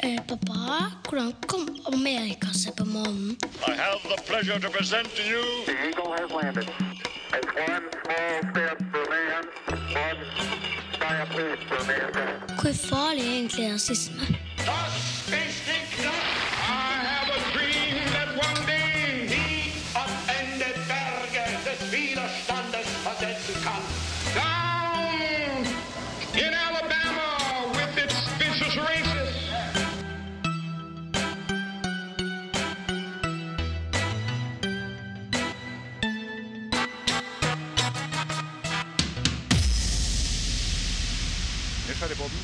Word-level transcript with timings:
Eh, 0.00 0.18
pappa, 0.26 0.90
hvordan 1.08 1.32
kom 1.46 1.76
Amerika 1.92 2.46
seg 2.52 2.74
på 2.76 2.84
månen? 2.84 3.36
I 3.66 3.72
have 3.72 4.00
the 4.02 4.22
pleasure 4.26 4.58
to 4.60 4.68
present 4.70 5.08
to 5.16 5.22
you 5.22 5.42
The 5.66 5.88
Eagle 5.88 6.12
has 6.12 6.30
landed. 6.30 6.68
It's 7.32 7.52
one 7.68 7.84
small 8.04 8.52
step 8.52 8.78
for 8.92 9.04
man, 9.10 9.44
one 9.94 10.20
giant 11.00 11.30
leap 11.36 11.58
for 11.68 11.80
mankind. 11.86 12.60
Hvor 12.60 12.72
farlig 12.72 13.24
er 13.24 13.32
egentlig 13.32 13.72
rasisme? 13.72 14.26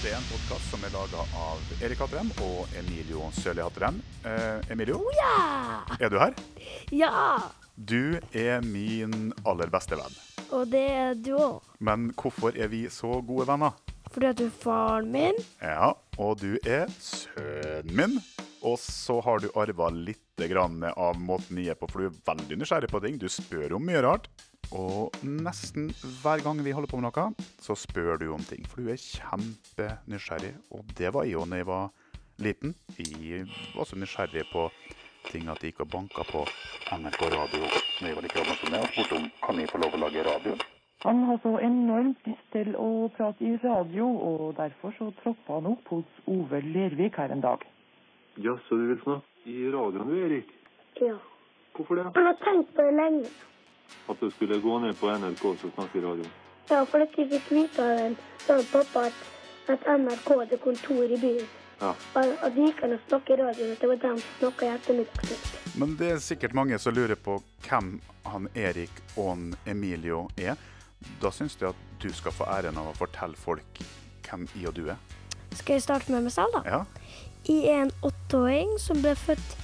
Det 0.03 0.11
er 0.11 0.17
en 0.19 0.27
podkast 0.27 0.67
som 0.73 0.83
er 0.87 0.91
laga 0.95 1.23
av 1.39 1.83
Erik 1.85 2.01
Hatrem 2.03 2.31
og 2.43 2.71
Emilio 2.79 3.29
Sørli 3.37 3.63
Hatrem. 3.63 4.01
Eh, 4.27 4.73
Emilio, 4.73 4.99
Ja! 5.19 5.83
er 6.01 6.11
du 6.11 6.19
her? 6.19 6.35
Ja! 6.91 7.39
Du 7.77 8.19
er 8.35 8.61
min 8.67 9.33
aller 9.47 9.71
beste 9.73 9.97
venn. 9.97 10.15
Og 10.53 10.67
det 10.71 10.83
er 10.91 11.15
du 11.15 11.33
òg. 11.39 11.63
Men 11.81 12.11
hvorfor 12.19 12.53
er 12.59 12.69
vi 12.69 12.85
så 12.91 13.21
gode 13.27 13.47
venner? 13.49 13.73
Fordi 14.13 14.27
at 14.29 14.39
du 14.39 14.47
er 14.47 14.57
faren 14.61 15.13
min. 15.13 15.39
Ja, 15.63 15.93
og 16.19 16.41
du 16.43 16.59
er 16.67 16.91
sønnen 16.99 17.95
min. 17.97 18.19
Og 18.63 18.79
så 18.79 19.19
har 19.27 19.43
du 19.43 19.51
arva 19.59 19.91
litt 19.91 20.21
av 20.43 21.19
måten 21.21 21.59
jeg 21.61 21.71
er 21.71 21.79
på, 21.79 21.87
for 21.91 22.03
du 22.03 22.09
er 22.09 22.17
veldig 22.27 22.57
nysgjerrig 22.59 22.89
på 22.91 23.01
ting. 23.05 23.19
Du 23.19 23.29
spør 23.31 23.77
om 23.77 23.85
mye 23.87 24.03
rart. 24.03 24.27
Og 24.73 25.13
nesten 25.23 25.91
hver 26.23 26.43
gang 26.43 26.63
vi 26.65 26.73
holder 26.73 26.91
på 26.91 26.99
med 26.99 27.11
noe, 27.11 27.27
så 27.61 27.77
spør 27.79 28.17
du 28.19 28.31
om 28.35 28.43
ting. 28.43 28.65
For 28.67 28.83
du 28.83 28.91
er 28.91 28.99
kjempenysgjerrig. 29.03 30.55
Og 30.75 30.87
det 30.99 31.13
var 31.15 31.29
jeg 31.29 31.39
òg 31.39 31.51
da 31.53 31.61
jeg 31.61 31.69
var 31.69 31.91
liten. 32.43 32.75
Jeg 32.99 33.47
var 33.77 33.87
så 33.87 33.99
nysgjerrig 34.01 34.47
på 34.51 34.67
ting 35.31 35.47
at 35.51 35.63
jeg 35.63 35.73
gikk 35.73 35.85
og 35.85 35.93
banka 35.93 36.25
på 36.27 36.43
NRK 36.97 37.21
radio 37.31 37.63
når 37.63 38.09
jeg 38.09 38.17
var 38.17 38.25
like 38.25 38.39
gammel 38.39 38.57
som 38.59 38.73
deg, 38.75 38.83
og 38.83 38.95
spurte 38.95 39.19
om 39.21 39.29
kan 39.45 39.61
jeg 39.61 39.71
få 39.71 39.83
lov 39.83 39.95
å 39.95 40.01
lage 40.03 40.25
radio. 40.27 40.57
Han 41.03 41.25
har 41.29 41.39
så 41.43 41.53
enormt 41.63 42.27
lyst 42.27 42.49
til 42.55 42.75
å 42.79 42.89
prate 43.17 43.47
i 43.47 43.57
radio, 43.63 44.07
og 44.07 44.57
derfor 44.59 44.95
så 44.99 45.11
troppa 45.23 45.59
han 45.59 45.71
opp 45.73 45.95
hos 45.95 46.19
Ove 46.31 46.63
Lervik 46.67 47.19
her 47.19 47.35
en 47.35 47.43
dag. 47.43 47.63
Jaså, 48.37 48.77
du 48.77 48.87
vil 48.87 49.01
snakke 49.03 49.51
i 49.51 49.71
radioen 49.71 50.09
du, 50.09 50.25
Erik? 50.25 50.49
Ja. 51.01 51.17
Hvorfor 51.77 51.95
det? 51.95 52.05
Jeg 52.15 52.25
har 52.25 52.39
tenkt 52.45 52.75
på 52.77 52.83
det 52.83 52.93
lenge. 52.97 53.29
At 54.09 54.21
du 54.21 54.31
skulle 54.31 54.61
gå 54.61 54.79
ned 54.79 54.95
på 54.97 55.11
NRK 55.13 55.45
og 55.45 55.59
snakke 55.75 55.99
i 55.99 56.05
radioen? 56.05 56.31
Ja, 56.71 56.85
for 56.89 57.05
at 57.05 57.19
jeg 57.19 57.29
fikk 57.29 57.51
vite 57.53 57.85
av 57.85 58.01
en 58.07 58.17
sånn 58.47 58.65
pappa 58.73 59.05
at, 59.11 59.19
at 59.75 59.85
NRK 60.01 60.31
hadde 60.41 60.59
kontor 60.63 61.05
i 61.05 61.19
byen. 61.21 61.51
Ja. 61.83 61.91
Og 61.93 62.33
at 62.47 62.55
det 62.55 62.69
gikk 62.71 62.83
an 62.87 62.97
å 62.97 63.01
snakke 63.09 63.35
i 63.35 63.39
radioen, 63.43 63.75
at 63.75 63.85
det 63.85 63.91
var 63.91 64.01
dem 64.07 64.21
som 64.23 64.37
snakka 64.39 64.65
i 64.65 64.73
ettermiddagsnytt. 64.79 65.51
Men 65.83 65.97
det 66.01 66.11
er 66.15 66.23
sikkert 66.25 66.57
mange 66.57 66.79
som 66.81 66.97
lurer 66.97 67.21
på 67.21 67.37
hvem 67.67 67.97
han 68.33 68.49
Erik 68.57 69.03
og 69.17 69.33
han 69.35 69.49
Emilio 69.69 70.23
er. 70.41 70.57
Da 71.21 71.33
syns 71.35 71.59
jeg 71.61 71.75
at 71.75 71.85
du 72.01 72.09
skal 72.15 72.33
få 72.33 72.49
æren 72.49 72.79
av 72.81 72.93
å 72.93 72.97
fortelle 72.97 73.37
folk 73.37 73.83
hvem 74.25 74.49
jeg 74.55 74.71
og 74.71 74.79
du 74.79 74.87
er. 74.95 75.01
Skal 75.53 75.77
jeg 75.77 75.85
starte 75.85 76.15
med 76.15 76.25
meg 76.25 76.33
selv, 76.33 76.55
da? 76.55 76.63
Ja, 76.65 77.21
Er 77.49 77.83
en 77.83 77.91
åtteåring 78.07 78.77
som 78.79 79.01
ble 79.03 79.15
født 79.19 79.57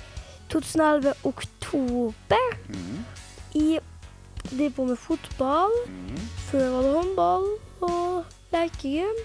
2011 0.51 1.13
oktober. 1.29 2.55
Mm. 2.69 3.05
Jeg 3.55 3.81
driver 4.51 4.75
på 4.77 4.85
med 4.89 4.97
fotball. 4.99 5.75
Før 6.49 6.71
var 6.75 6.83
det 6.87 6.93
håndball 6.97 7.49
og 7.83 8.25
lekegym. 8.53 9.21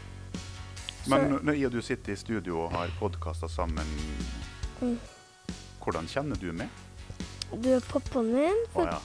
Men 1.08 1.40
når 1.44 1.58
jeg 1.58 1.66
og 1.68 1.72
du 1.74 1.82
sitter 1.84 2.14
i 2.14 2.16
studio 2.20 2.62
og 2.66 2.72
har 2.78 2.92
podkaster 3.00 3.48
sammen, 3.52 3.88
Mm. 4.82 4.98
hvordan 5.84 6.08
kjenner 6.08 6.36
du 6.40 6.52
meg? 6.52 6.70
Du 7.64 7.70
er 7.70 7.80
pappaen 7.80 8.34
min. 8.34 8.62
Å 8.76 8.86
ja. 8.86 9.00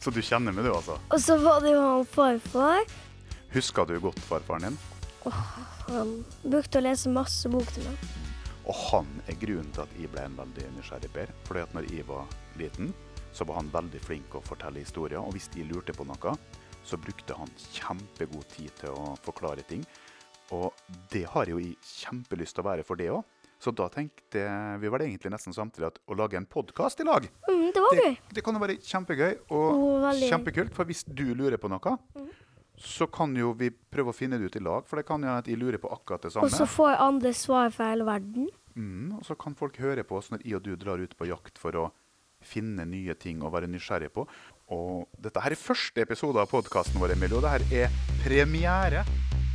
Så 0.00 0.10
du 0.12 0.20
kjenner 0.22 0.52
meg, 0.52 0.64
du, 0.64 0.70
altså? 0.74 0.98
Og 1.10 1.20
så 1.20 1.36
var 1.40 1.60
det 1.64 1.72
jo 1.72 1.80
han 1.80 2.04
farfar. 2.06 2.84
Husker 3.54 3.86
du 3.86 3.98
godt 4.00 4.18
farfaren 4.20 4.62
din? 4.68 4.78
Han 5.88 6.24
brukte 6.44 6.78
å 6.78 6.84
lese 6.84 7.08
masse 7.08 7.48
bok 7.48 7.66
til 7.72 7.82
meg. 7.88 7.96
Og 8.64 8.74
han 8.90 9.08
er 9.28 9.36
grunnen 9.40 9.70
til 9.76 9.82
at 9.84 9.92
jeg 10.00 10.08
ble 10.12 10.22
en 10.24 10.38
veldig 10.38 10.70
nysgjerrig 10.78 11.10
Per. 11.12 11.32
Fordi 11.44 11.64
at 11.66 11.74
når 11.76 11.88
jeg 11.92 12.06
var 12.08 12.26
liten, 12.60 12.94
så 13.34 13.44
var 13.44 13.58
han 13.60 13.68
veldig 13.74 14.00
flink 14.00 14.34
å 14.38 14.42
fortelle 14.46 14.80
historier. 14.80 15.20
Og 15.20 15.34
hvis 15.36 15.50
jeg 15.54 15.66
lurte 15.68 15.92
på 15.96 16.06
noe, 16.08 16.36
så 16.84 16.96
brukte 17.00 17.36
han 17.36 17.50
kjempegod 17.74 18.46
tid 18.54 18.72
til 18.80 18.96
å 18.96 19.14
forklare 19.24 19.64
ting. 19.68 19.84
Og 20.52 20.72
det 21.12 21.24
har 21.32 21.48
jo 21.48 21.58
jeg 21.60 21.76
kjempelyst 21.84 22.56
til 22.56 22.64
å 22.64 22.68
være 22.70 22.84
for 22.86 23.00
det 23.00 23.10
òg. 23.12 23.22
Så 23.64 23.72
da 23.72 23.86
tenkte 23.88 24.40
vi 24.82 24.90
var 24.92 25.00
det 25.00 25.06
egentlig 25.08 25.30
nesten 25.32 25.54
samtidig 25.56 25.86
at 25.88 25.98
å 26.10 26.16
lage 26.18 26.36
en 26.36 26.44
podkast 26.44 27.00
i 27.00 27.06
lag, 27.08 27.24
Mm, 27.48 27.70
det 27.72 27.80
var 27.80 27.94
det, 27.96 28.02
gøy. 28.04 28.16
det 28.36 28.42
kan 28.44 28.54
jo 28.54 28.60
være 28.60 28.76
kjempegøy 28.82 29.30
og 29.50 29.68
Og 30.04 30.18
kjempekult. 30.20 30.74
For 30.76 30.84
hvis 30.84 31.04
du 31.08 31.24
lurer 31.34 31.56
på 31.56 31.70
noe, 31.72 31.94
så 32.76 33.06
kan 33.06 33.34
jo 33.38 33.52
vi 33.58 33.70
prøve 33.70 34.10
å 34.10 34.16
finne 34.16 34.38
det 34.38 34.50
ut 34.50 34.56
i 34.58 34.62
lag. 34.62 34.86
For 34.88 34.98
det 34.98 35.06
kan 35.08 35.22
jo 35.22 35.30
at 35.30 35.48
jeg 35.50 35.60
lurer 35.60 35.80
på 35.82 35.90
akkurat 35.94 36.26
det 36.26 36.34
samme. 36.34 36.50
Og 36.50 36.54
så 36.54 36.66
får 36.68 36.98
andre 37.02 37.34
svar 37.36 37.70
fra 37.74 37.92
hele 37.92 38.06
verden. 38.08 38.48
Mm, 38.74 39.20
og 39.20 39.26
så 39.26 39.36
kan 39.38 39.54
folk 39.54 39.78
høre 39.78 40.02
på 40.06 40.18
oss 40.18 40.32
når 40.32 40.42
jeg 40.42 40.58
og 40.58 40.64
du 40.66 40.74
drar 40.76 41.02
ut 41.02 41.14
på 41.14 41.28
jakt 41.30 41.60
for 41.62 41.78
å 41.78 41.84
finne 42.44 42.84
nye 42.84 43.14
ting 43.16 43.40
å 43.42 43.50
være 43.52 43.70
nysgjerrig 43.70 44.10
på. 44.12 44.26
Og 44.74 45.06
dette 45.22 45.40
her 45.44 45.54
er 45.54 45.60
første 45.60 46.02
episode 46.02 46.40
av 46.40 46.50
podkasten 46.50 47.00
vår, 47.00 47.14
Emilio. 47.14 47.40
Det 47.40 47.52
her 47.54 47.66
er 47.84 48.00
premiere. 48.24 49.04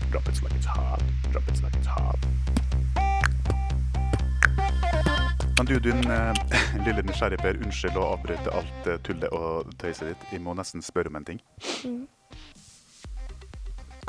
Drop 0.09 0.28
it 0.28 0.41
like 0.41 0.56
it's 0.56 0.66
hot. 0.66 1.03
Drop 1.31 1.44
it 1.50 1.62
like 1.62 1.75
it's 1.78 1.88
hot. 1.88 2.18
Men 5.59 5.68
du, 5.68 5.75
din 5.84 6.00
eh, 6.07 6.34
lille 6.86 7.03
nysgjerrig 7.03 7.41
Per, 7.44 7.59
unnskyld 7.66 8.00
å 8.00 8.06
avbryte 8.13 8.53
alt 8.56 8.88
eh, 8.88 9.01
tullet 9.03 9.36
og 9.36 9.74
tøyset 9.81 10.13
ditt. 10.13 10.24
Jeg 10.31 10.41
må 10.46 10.56
nesten 10.56 10.81
spørre 10.86 11.12
om 11.12 11.19
en 11.19 11.28
ting. 11.28 11.44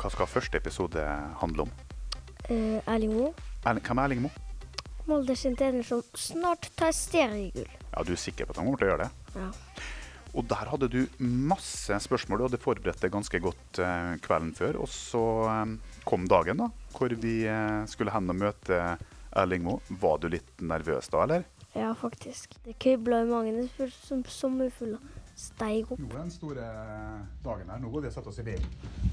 Hva 0.00 0.08
skal 0.08 0.28
første 0.32 0.56
episode 0.56 1.02
handle 1.42 1.66
om? 1.66 1.72
Uh, 2.48 2.78
Erling 2.88 3.10
Moe. 3.12 3.34
Erling, 3.68 3.84
hvem 3.84 3.98
er 4.00 4.06
Erling 4.08 4.22
Moe? 4.24 4.44
Molde 5.10 5.34
sin 5.36 5.56
trener 5.58 5.84
som 5.84 6.00
snart 6.16 6.70
tar 6.78 6.94
seriegull. 6.96 7.68
Ja, 7.90 8.04
du 8.06 8.14
er 8.14 8.20
sikker 8.22 8.48
på 8.48 8.54
at 8.54 8.60
han 8.62 8.70
kommer 8.70 8.80
til 8.80 8.88
å 8.88 8.94
gjøre 8.94 9.08
det? 9.08 9.34
Ja. 9.36 9.50
Og 10.30 10.46
der 10.48 10.70
hadde 10.70 10.88
du 10.88 10.98
masse 11.20 11.98
spørsmål. 12.06 12.40
Du 12.40 12.46
hadde 12.46 12.62
forberedt 12.62 13.04
deg 13.04 13.12
ganske 13.12 13.42
godt 13.44 13.80
eh, 13.82 14.14
kvelden 14.24 14.54
før. 14.56 14.80
Og 14.86 14.88
så 14.88 15.24
eh, 15.50 15.76
kom 16.08 16.24
dagen, 16.30 16.62
da, 16.62 16.70
hvor 16.96 17.12
vi 17.20 17.34
skulle 17.90 18.14
hen 18.14 18.30
og 18.30 18.40
møte 18.40 18.80
Erling 19.36 19.66
Moe. 19.66 19.84
Var 20.00 20.20
du 20.22 20.30
litt 20.32 20.64
nervøs 20.64 21.12
da, 21.12 21.26
eller? 21.26 21.48
Ja, 21.74 21.92
faktisk. 21.98 22.56
Det 22.64 22.78
kribla 22.80 23.24
i 23.26 23.28
magen. 23.28 23.66
Som 24.06 24.24
sommerfugler 24.24 25.02
steig 25.40 25.90
opp. 25.90 26.00
Nå 26.00 26.12
er 26.14 26.22
den 26.22 26.32
store 26.34 26.68
dagen 27.44 27.72
her. 27.72 27.80
Nå 27.82 27.90
går 27.92 28.06
vi 28.06 28.12
og 28.12 28.16
setter 28.16 28.32
oss 28.32 28.40
i 28.40 28.46
bilen. 28.46 29.09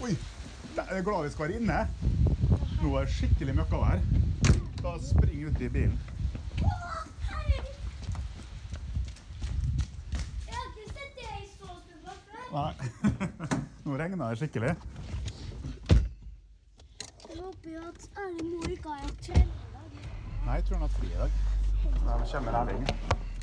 Oi! 0.00 0.18
Jeg 0.76 0.86
er 0.98 1.02
glad 1.02 1.24
vi 1.24 1.30
skal 1.30 1.48
være 1.48 1.56
inne. 1.60 1.88
Nå 2.82 2.94
er 2.96 3.04
det 3.04 3.12
skikkelig 3.12 3.54
møkkavær. 3.58 4.00
Da 4.80 4.92
springer 5.04 5.34
vi 5.34 5.50
ut 5.50 5.60
i 5.60 5.68
bilen. 5.68 5.98
Nei. 12.50 12.72
Nå 13.84 13.98
regner 14.00 14.24
det 14.24 14.40
skikkelig. 14.40 14.72
Jeg 17.28 17.36
håper 17.36 17.70
jo 17.74 17.84
at 17.92 18.08
Erling 18.24 18.50
Moe 18.54 18.72
ikke 18.72 18.88
har 18.88 19.04
hatt 19.04 19.22
trening 19.28 19.52
i 19.52 19.70
dag. 19.76 20.00
Nei, 20.46 20.56
jeg 20.56 20.64
tror 20.64 20.80
han 20.80 20.88
har 20.88 20.96
fri 20.96 21.12
i 21.12 21.20
dag. 21.20 21.30
Der 22.08 22.26
kommer 22.32 22.60
Erling. 22.64 22.90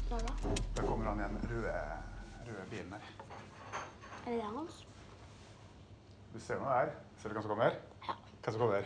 Der 0.10 0.84
kommer 0.84 1.10
han 1.14 1.20
i 1.22 1.30
den 1.30 1.50
røde, 1.54 1.80
røde 2.50 2.70
bilen 2.74 2.94
her. 2.98 3.10
Er 4.26 4.32
det 4.32 4.44
hans? 4.58 4.88
Du 6.38 6.42
ser 6.46 6.60
noe 6.62 6.70
der. 6.70 6.90
Ser 7.18 7.32
du 7.32 7.34
hvem 7.34 7.42
som 7.42 7.50
kommer? 7.50 7.72
Ja. 8.06 8.14
Hvem 8.44 8.54
som 8.54 8.62
kommer? 8.62 8.84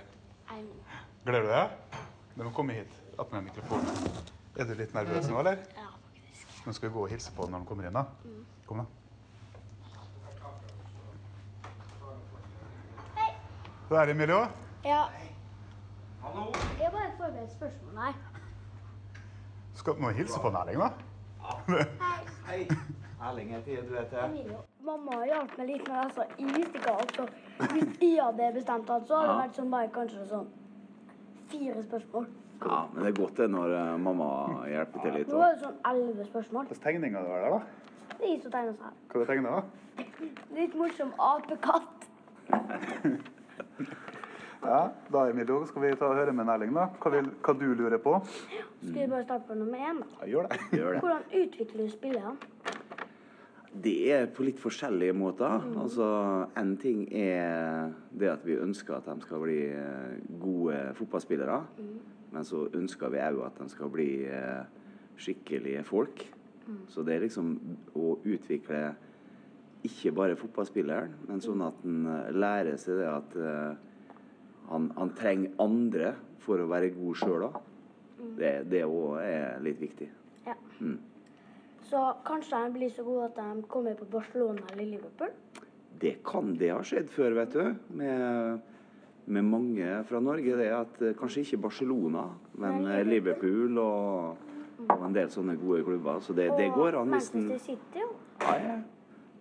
Gleder 1.25 1.41
du 1.43 1.49
deg? 1.51 1.73
Du 2.37 2.43
må 2.45 2.51
komme 2.55 2.77
hit. 2.77 2.93
Opp 3.19 3.33
med 3.35 3.43
mikrofonen. 3.49 3.89
Er 4.55 4.69
du 4.69 4.71
litt 4.79 4.95
nervøs 4.95 5.27
nå, 5.27 5.35
eller? 5.41 5.59
Ja, 5.75 5.89
faktisk. 6.05 6.61
Nå 6.63 6.73
skal 6.77 6.87
vi 6.87 6.93
gå 6.95 7.03
og 7.03 7.11
hilse 7.11 7.33
på 7.35 7.49
når 7.49 7.57
han 7.59 7.67
kommer 7.67 7.89
inn, 7.89 7.99
da. 7.99 8.05
Kom, 8.69 8.79
da. 8.79 8.87
Det 13.91 13.99
er 13.99 14.15
Emilio. 14.15 14.39
Ja. 14.87 15.03
Jeg 16.23 16.87
har 16.87 16.95
bare 16.95 17.43
et 17.43 17.51
spørsmål 17.57 18.03
her. 18.05 18.25
Skal 19.75 19.99
må 19.99 20.15
hilse 20.15 20.39
på 20.39 20.55
Erling, 20.55 20.79
da? 20.79 20.89
Hei. 22.47 22.63
Erling 23.19 23.57
heter 23.57 23.83
du 23.89 23.97
heter. 23.99 24.29
Emilio, 24.29 24.63
mamma 24.85 25.25
hjalp 25.29 25.57
meg 25.59 25.67
litt, 25.69 25.87
men 25.87 25.97
altså, 26.03 26.25
jeg 26.37 26.55
visste 26.55 26.79
ikke 26.79 26.93
alt. 26.93 27.11
Så 27.17 27.23
hvis 27.73 27.89
jeg 28.01 28.21
hadde 28.21 28.51
bestemt 28.55 28.89
alt, 28.89 29.07
så 29.07 29.19
hadde 29.19 29.31
det 29.31 29.39
vært 29.41 29.59
sånn 29.59 29.73
bare 29.73 29.91
kanskje 29.97 30.27
sånn 30.29 30.47
fire 31.51 31.83
spørsmål. 31.87 32.29
Ja, 32.61 32.79
men 32.93 32.99
det 33.01 33.09
er 33.11 33.17
godt 33.17 33.41
det 33.41 33.47
når 33.49 33.75
eh, 33.77 33.91
mamma 34.05 34.29
hjelper 34.69 35.05
til 35.05 35.15
litt. 35.17 35.29
Nå 35.31 35.41
var 35.41 35.55
det 35.55 35.63
sånn 35.65 35.79
elleve 35.91 36.27
spørsmål. 36.29 36.69
Hvilke 36.69 36.85
tegninger 36.85 37.25
det 37.25 37.33
var 37.33 37.39
der, 37.45 37.51
da? 37.57 37.61
Det 38.11 38.29
er 38.29 38.39
som 38.43 38.53
tegner 38.53 38.73
seg 38.77 38.85
her. 38.85 38.95
Hva 39.11 39.17
er 39.21 39.27
det 39.31 39.35
da? 39.49 39.61
Litt 40.59 40.73
morsom 40.77 41.13
apekatt. 41.31 42.09
Ja, 44.61 44.91
da 45.09 45.23
Emilio, 45.29 45.63
skal 45.65 45.81
vi 45.81 45.89
ta 45.97 46.05
og 46.05 46.19
høre 46.19 46.33
med 46.37 46.49
Erling, 46.53 46.75
da. 46.77 46.83
Hva, 47.01 47.09
vil, 47.15 47.29
hva 47.41 47.53
du 47.57 47.63
lurer 47.73 47.97
på? 48.01 48.13
Skal 48.29 48.93
vi 48.93 49.07
bare 49.09 49.23
starte 49.25 49.47
på 49.47 49.55
nummer 49.57 49.81
én? 49.81 50.03
Ja, 50.19 50.27
gjør 50.35 50.49
det. 50.51 50.59
Hvordan 51.01 51.23
utvikler 51.39 51.81
du 51.81 51.89
spillerne? 51.89 52.35
Det 53.71 53.93
er 54.11 54.25
på 54.27 54.43
litt 54.43 54.59
forskjellige 54.59 55.13
måter. 55.15 55.63
Altså, 55.79 56.07
En 56.59 56.75
ting 56.77 57.05
er 57.15 57.93
det 58.11 58.27
at 58.27 58.43
vi 58.45 58.57
ønsker 58.59 58.97
at 58.97 59.07
de 59.07 59.23
skal 59.23 59.39
bli 59.39 59.59
eh, 59.71 60.17
gode 60.41 60.79
fotballspillere. 60.97 61.61
Men 62.31 62.47
så 62.47 62.65
ønsker 62.75 63.11
vi 63.11 63.21
òg 63.23 63.39
at 63.45 63.61
de 63.61 63.69
skal 63.71 63.91
bli 63.91 64.25
eh, 64.27 64.65
skikkelige 65.17 65.83
folk. 65.87 66.25
Så 66.87 67.03
det 67.03 67.15
er 67.15 67.23
liksom 67.25 67.55
å 67.95 68.17
utvikle 68.23 68.93
ikke 69.87 70.11
bare 70.13 70.37
fotballspilleren, 70.37 71.15
men 71.27 71.41
sånn 71.41 71.63
at 71.65 71.79
han 71.83 72.05
eh, 72.11 72.33
lærer 72.35 72.77
seg 72.79 72.99
det 73.01 73.07
at 73.09 73.37
han, 74.71 74.91
han 74.95 75.15
trenger 75.17 75.55
andre 75.59 76.13
for 76.43 76.61
å 76.61 76.69
være 76.71 76.93
god 76.95 77.17
sjøl 77.23 77.47
òg. 77.49 77.57
Det 78.37 78.51
det 78.69 78.83
òg 78.85 79.17
er 79.23 79.63
litt 79.63 79.79
viktig. 79.81 80.07
Ja. 80.45 80.55
Mm. 80.79 80.99
Så 81.91 82.01
kanskje 82.23 82.59
de 82.63 82.71
blir 82.71 82.91
så 82.95 83.03
gode 83.03 83.25
at 83.25 83.35
de 83.35 83.63
kommer 83.67 83.95
på 83.99 84.05
Barcelona 84.11 84.61
eller 84.71 84.85
Liverpool? 84.85 85.31
Det 86.01 86.13
kan 86.23 86.53
det 86.57 86.69
ha 86.71 86.79
skjedd 86.87 87.09
før, 87.11 87.33
vet 87.35 87.51
du. 87.53 87.95
Med, 87.99 88.61
med 89.25 89.43
mange 89.43 89.89
fra 90.07 90.21
Norge. 90.23 90.55
Det 90.57 90.69
at 90.71 91.01
eh, 91.01 91.15
Kanskje 91.19 91.43
ikke 91.43 91.59
Barcelona, 91.67 92.23
men 92.55 92.79
Nei, 92.85 93.01
eh, 93.01 93.09
Liverpool 93.09 93.75
og, 93.83 94.47
og 94.87 95.03
en 95.09 95.17
del 95.17 95.27
sånne 95.33 95.57
gode 95.59 95.83
klubber. 95.83 96.21
Så 96.23 96.35
det, 96.37 96.47
det 96.57 96.69
går 96.73 96.95
an 97.01 97.11
hvis 97.11 97.27
den 97.33 97.49
Manchester 97.49 97.75
City, 97.75 98.05
jo. 98.05 98.15
ja, 98.45 98.55
ja. 98.69 98.79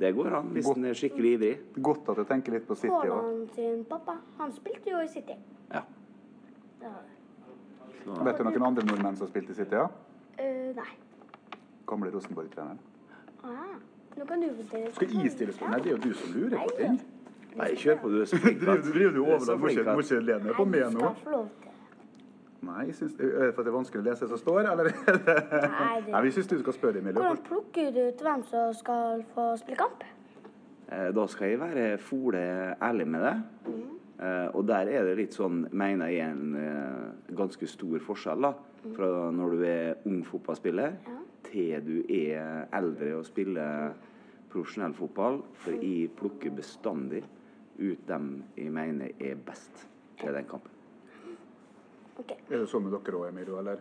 Det 0.01 0.11
går 0.17 0.35
an 0.39 0.51
hvis 0.57 0.69
den 0.73 0.89
er 0.89 0.97
skikkelig 0.97 1.33
ivrig. 1.37 1.53
Godt 1.77 2.11
at 2.11 2.19
du 2.19 2.25
tenker 2.29 2.57
litt 2.57 2.67
på 2.67 2.75
City 2.81 2.97
òg. 2.97 3.13
Haaland 3.13 3.55
sin 3.55 3.85
pappa, 3.89 4.17
han 4.41 4.51
spilte 4.57 4.91
jo 4.91 5.05
i 5.05 5.11
City. 5.13 5.37
Ja. 5.71 5.85
Ja. 6.83 6.97
Så, 8.01 8.17
Vet 8.25 8.41
du 8.41 8.47
noen 8.49 8.67
andre 8.73 8.87
nordmenn 8.89 9.21
som 9.21 9.29
spilte 9.31 9.53
i 9.55 9.61
City? 9.61 9.77
ja? 9.77 9.87
Uh, 10.41 10.73
nei. 10.75 10.89
Gamle 11.91 12.11
Rosenborg-treneren. 12.15 12.79
Ah, 13.45 13.79
nå 14.19 14.27
kan 14.29 14.41
du 14.45 14.51
få 14.59 14.67
stille 14.69 14.93
Skal 14.95 15.15
jeg 15.17 15.31
stille 15.35 15.53
spørsmål? 15.53 15.71
Nei, 15.71 15.81
det 15.85 15.87
er 15.87 15.97
jo 15.97 16.03
du 16.05 16.13
som 16.15 16.35
lurer 16.37 16.59
på 16.67 16.77
ting. 16.79 17.01
nei, 17.57 17.71
kjør 17.83 17.97
på, 18.03 18.11
du 18.15 18.21
er 18.21 18.29
så 18.31 18.39
flink. 18.45 18.61
Driver 18.61 18.83
du 18.85 18.93
driver 18.93 19.11
du 19.11 19.19
Du 19.19 19.25
er 19.25 19.35
over 19.35 19.45
deg? 19.51 19.61
Må 19.61 19.67
ikke- 19.75 19.95
Må 19.95 20.01
ikke 20.05 20.21
le 20.29 20.39
ned 20.45 20.55
på 20.55 20.65
meg 20.65 20.93
nå. 20.95 21.49
Nei, 22.63 22.87
jeg 22.87 22.95
synes, 22.95 23.15
Er 23.21 23.47
det 23.47 23.55
for 23.55 23.63
at 23.63 23.67
det 23.67 23.73
er 23.73 23.77
vanskelig 23.79 24.01
å 24.03 24.05
lese 24.11 24.21
det 24.21 24.29
som 24.29 24.39
står, 24.39 24.59
eller? 24.61 24.85
er 24.85 25.71
Nei, 25.71 26.01
det- 26.01 26.13
Nei, 26.13 26.23
vi 26.23 26.31
syns 26.31 26.47
du 26.51 26.59
skal 26.61 26.73
spørre, 26.77 26.99
Emilie. 27.01 27.15
Hvordan 27.17 27.39
plukker 27.47 27.91
du 27.95 28.01
ut 28.09 28.21
hvem 28.27 28.43
som 28.51 28.75
skal 28.75 29.25
få 29.35 29.47
spille 29.59 29.77
kamp? 29.81 30.05
Eh, 30.93 31.11
Da 31.17 31.27
skal 31.27 31.49
jeg 31.49 31.61
være 31.61 31.99
fole 31.99 32.77
ærlig 32.83 33.07
med 33.07 33.21
deg. 33.23 33.43
Mm. 33.67 33.87
og 34.55 34.67
der 34.69 34.85
er 34.93 35.05
det 35.05 35.17
litt 35.17 35.33
sånn, 35.33 35.63
mener 35.73 36.07
jeg, 36.13 36.29
en 36.31 36.55
eh, 36.57 37.35
ganske 37.35 37.67
stor 37.67 37.99
forskjell. 38.05 38.43
da. 38.43 38.53
Fra 38.81 39.31
når 39.35 39.57
du 39.57 39.65
er 39.69 40.07
ung 40.09 40.23
fotballspiller 40.25 40.97
til 41.45 41.83
du 41.85 41.97
er 42.15 42.67
eldre 42.77 43.15
og 43.19 43.27
spiller 43.29 43.93
profesjonell 44.51 44.95
fotball. 44.97 45.41
For 45.63 45.77
jeg 45.77 46.11
plukker 46.17 46.55
bestandig 46.57 47.23
ut 47.81 48.09
dem 48.09 48.31
jeg 48.57 48.73
mener 48.73 49.13
er 49.21 49.41
best 49.47 49.87
til 50.21 50.35
den 50.37 50.49
kampen. 50.49 50.73
Okay. 52.21 52.37
Er 52.51 52.61
det 52.61 52.69
sånn 52.69 52.85
med 52.85 52.93
dere 52.93 53.17
òg, 53.17 53.29
Emilio, 53.31 53.61
eller? 53.63 53.81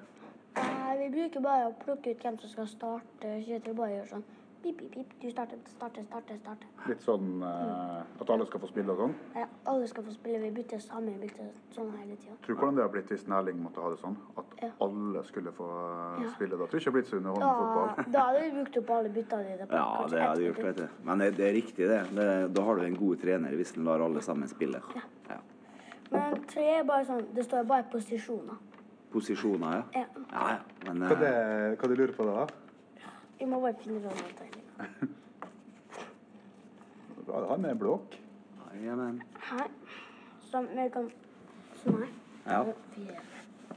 Eh, 0.60 0.92
vi 1.02 1.10
bruker 1.12 1.44
bare 1.44 1.68
å 1.68 1.74
plukke 1.82 2.14
ut 2.14 2.22
hvem 2.24 2.38
som 2.40 2.52
skal 2.54 2.70
starte. 2.72 3.34
Kjetil 3.44 3.76
bare 3.76 3.98
gjør 3.98 4.14
sånn 4.14 4.28
pip, 4.64 4.78
pip, 4.78 4.92
pip. 4.94 5.14
Du 5.22 5.30
starter, 5.32 5.58
starter, 5.68 6.04
starter. 6.04 6.38
starter. 6.38 6.68
Litt 6.90 7.02
sånn 7.04 7.42
eh, 7.44 8.22
at 8.24 8.30
alle 8.30 8.46
skal 8.50 8.60
få 8.64 8.68
spille 8.72 8.92
og 8.94 8.98
sånn? 9.04 9.14
Ja, 9.36 9.46
alle 9.72 9.88
skal 9.88 10.04
få 10.08 10.14
spille. 10.16 10.40
Vi 10.44 10.52
bytter 10.60 10.80
samme, 10.84 11.14
vi 11.16 11.28
bytter 11.28 11.50
sånn 11.76 11.92
hele 11.98 12.16
tida. 12.20 12.36
Tror 12.46 12.56
du 12.56 12.60
hvordan 12.62 12.76
det 12.80 12.84
har 12.86 12.92
blitt 12.94 13.14
hvis 13.14 13.26
Erling 13.40 13.62
måtte 13.64 13.84
ha 13.84 13.90
det 13.94 14.00
sånn? 14.04 14.18
At 14.38 14.46
Ja. 14.62 14.70
alle 14.82 15.24
skulle 15.24 15.52
få 15.52 15.68
Ja. 16.24 16.30
spille? 16.36 16.58
Da 16.58 16.66
tror 16.68 16.80
jeg 16.80 16.82
ikke 16.82 16.92
det 16.92 16.94
har 16.94 16.98
blitt 17.00 17.08
så 17.08 17.12
Da, 17.12 17.18
underholdende 17.20 17.56
fotball. 17.60 18.12
da 18.16 18.20
hadde 18.28 18.42
vi 18.42 18.52
brukt 18.60 18.78
opp 18.78 18.90
alle 18.90 19.10
byttene 19.10 19.44
dine. 19.44 19.68
på 19.68 19.74
Ja, 19.74 20.08
det 20.08 20.22
hadde 20.22 20.40
vi 20.40 20.46
gjort, 20.50 20.64
vet 20.64 20.76
du. 20.78 20.88
Men 21.04 21.18
det, 21.20 21.40
er 21.40 21.54
riktig, 21.54 21.88
det. 21.88 22.02
det. 22.16 22.54
Da 22.54 22.62
har 22.62 22.76
du 22.76 22.82
en 22.84 22.96
god 22.96 23.18
trener 23.22 23.56
hvis 23.56 23.74
den 23.74 23.86
lar 23.86 24.00
alle 24.02 24.22
sammen 24.22 24.48
spille. 24.48 24.82
Ja. 24.96 25.02
Men 26.12 26.44
tre 26.50 26.80
er 26.80 26.84
bare 26.84 27.06
sånn 27.06 27.26
Det 27.36 27.44
står 27.46 27.64
bare 27.68 27.84
posisjoner. 27.92 28.58
Posisjoner, 29.12 29.84
ja. 29.94 30.02
Ja. 30.02 30.06
Ja, 30.32 30.48
ja. 30.50 30.60
Men 30.94 31.08
Hva, 31.10 31.16
eh, 31.16 31.20
det, 31.20 31.78
hva 31.80 31.88
du 31.88 31.96
lurer 31.96 32.14
på 32.14 32.26
da? 32.26 32.48
Vi 33.40 33.46
må 33.48 33.60
bare 33.64 33.74
finne 33.80 34.02
den 34.04 34.12
tegninga. 34.36 34.88
Bra, 37.26 37.40
du 37.42 37.46
har 37.48 37.58
med 37.58 37.72
en 37.72 37.80
blokk. 37.80 38.20
ja, 38.84 38.96
Her. 39.50 39.68
Så 40.52 40.62
vi 40.62 40.90
kan 40.94 41.12
Sånn 41.80 42.02
her. 42.02 42.10
Ja. 42.50 42.64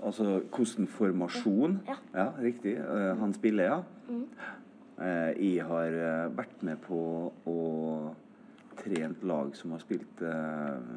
Altså 0.03 0.41
hvordan 0.51 0.89
formasjon 0.91 1.81
Ja. 1.87 1.97
ja 2.15 2.27
riktig. 2.43 2.75
Eh, 2.81 3.13
han 3.19 3.35
spiller, 3.37 3.65
ja. 3.65 3.83
Mm. 4.09 4.25
Eh, 4.99 5.31
jeg 5.39 5.67
har 5.69 5.99
eh, 5.99 6.33
vært 6.37 6.63
med 6.67 6.81
på 6.83 6.99
å 7.47 7.59
trent 8.83 9.23
lag 9.23 9.53
som 9.55 9.77
har 9.77 9.83
spilt 9.85 10.23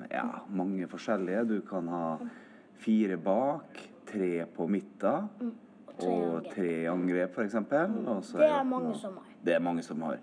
ja, 0.09 0.25
mange 0.49 0.87
forskjellige. 0.89 1.43
Du 1.45 1.59
kan 1.67 1.87
ha 1.91 2.17
fire 2.81 3.17
bak, 3.21 3.77
tre 4.09 4.45
på 4.55 4.65
midten 4.71 5.29
tre 5.37 5.64
og 5.99 6.43
treangrep, 6.43 6.53
tre 6.55 6.87
angrep, 6.91 7.29
f.eks. 7.35 7.55
Mm. 7.55 8.21
Det 8.33 8.49
er 8.49 8.63
mange 8.63 8.95
som 8.95 9.13
har. 9.13 9.31
Det 9.45 9.53
er 9.55 9.59
mange 9.59 9.83
som 9.83 10.01
har. 10.01 10.19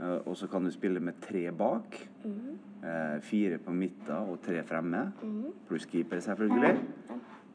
Eh, 0.00 0.18
og 0.28 0.36
så 0.36 0.46
kan 0.46 0.64
du 0.64 0.70
spille 0.70 1.00
med 1.00 1.20
tre 1.20 1.50
bak, 1.52 2.08
Mm. 2.24 2.58
Uh, 2.86 3.20
fire 3.20 3.58
på 3.58 3.72
midten 3.72 4.12
og 4.14 4.40
tre 4.42 4.62
fremme. 4.62 5.12
Mm. 5.22 5.44
Pluss 5.68 5.86
keeper, 5.86 6.20
selvfølgelig. 6.20 6.76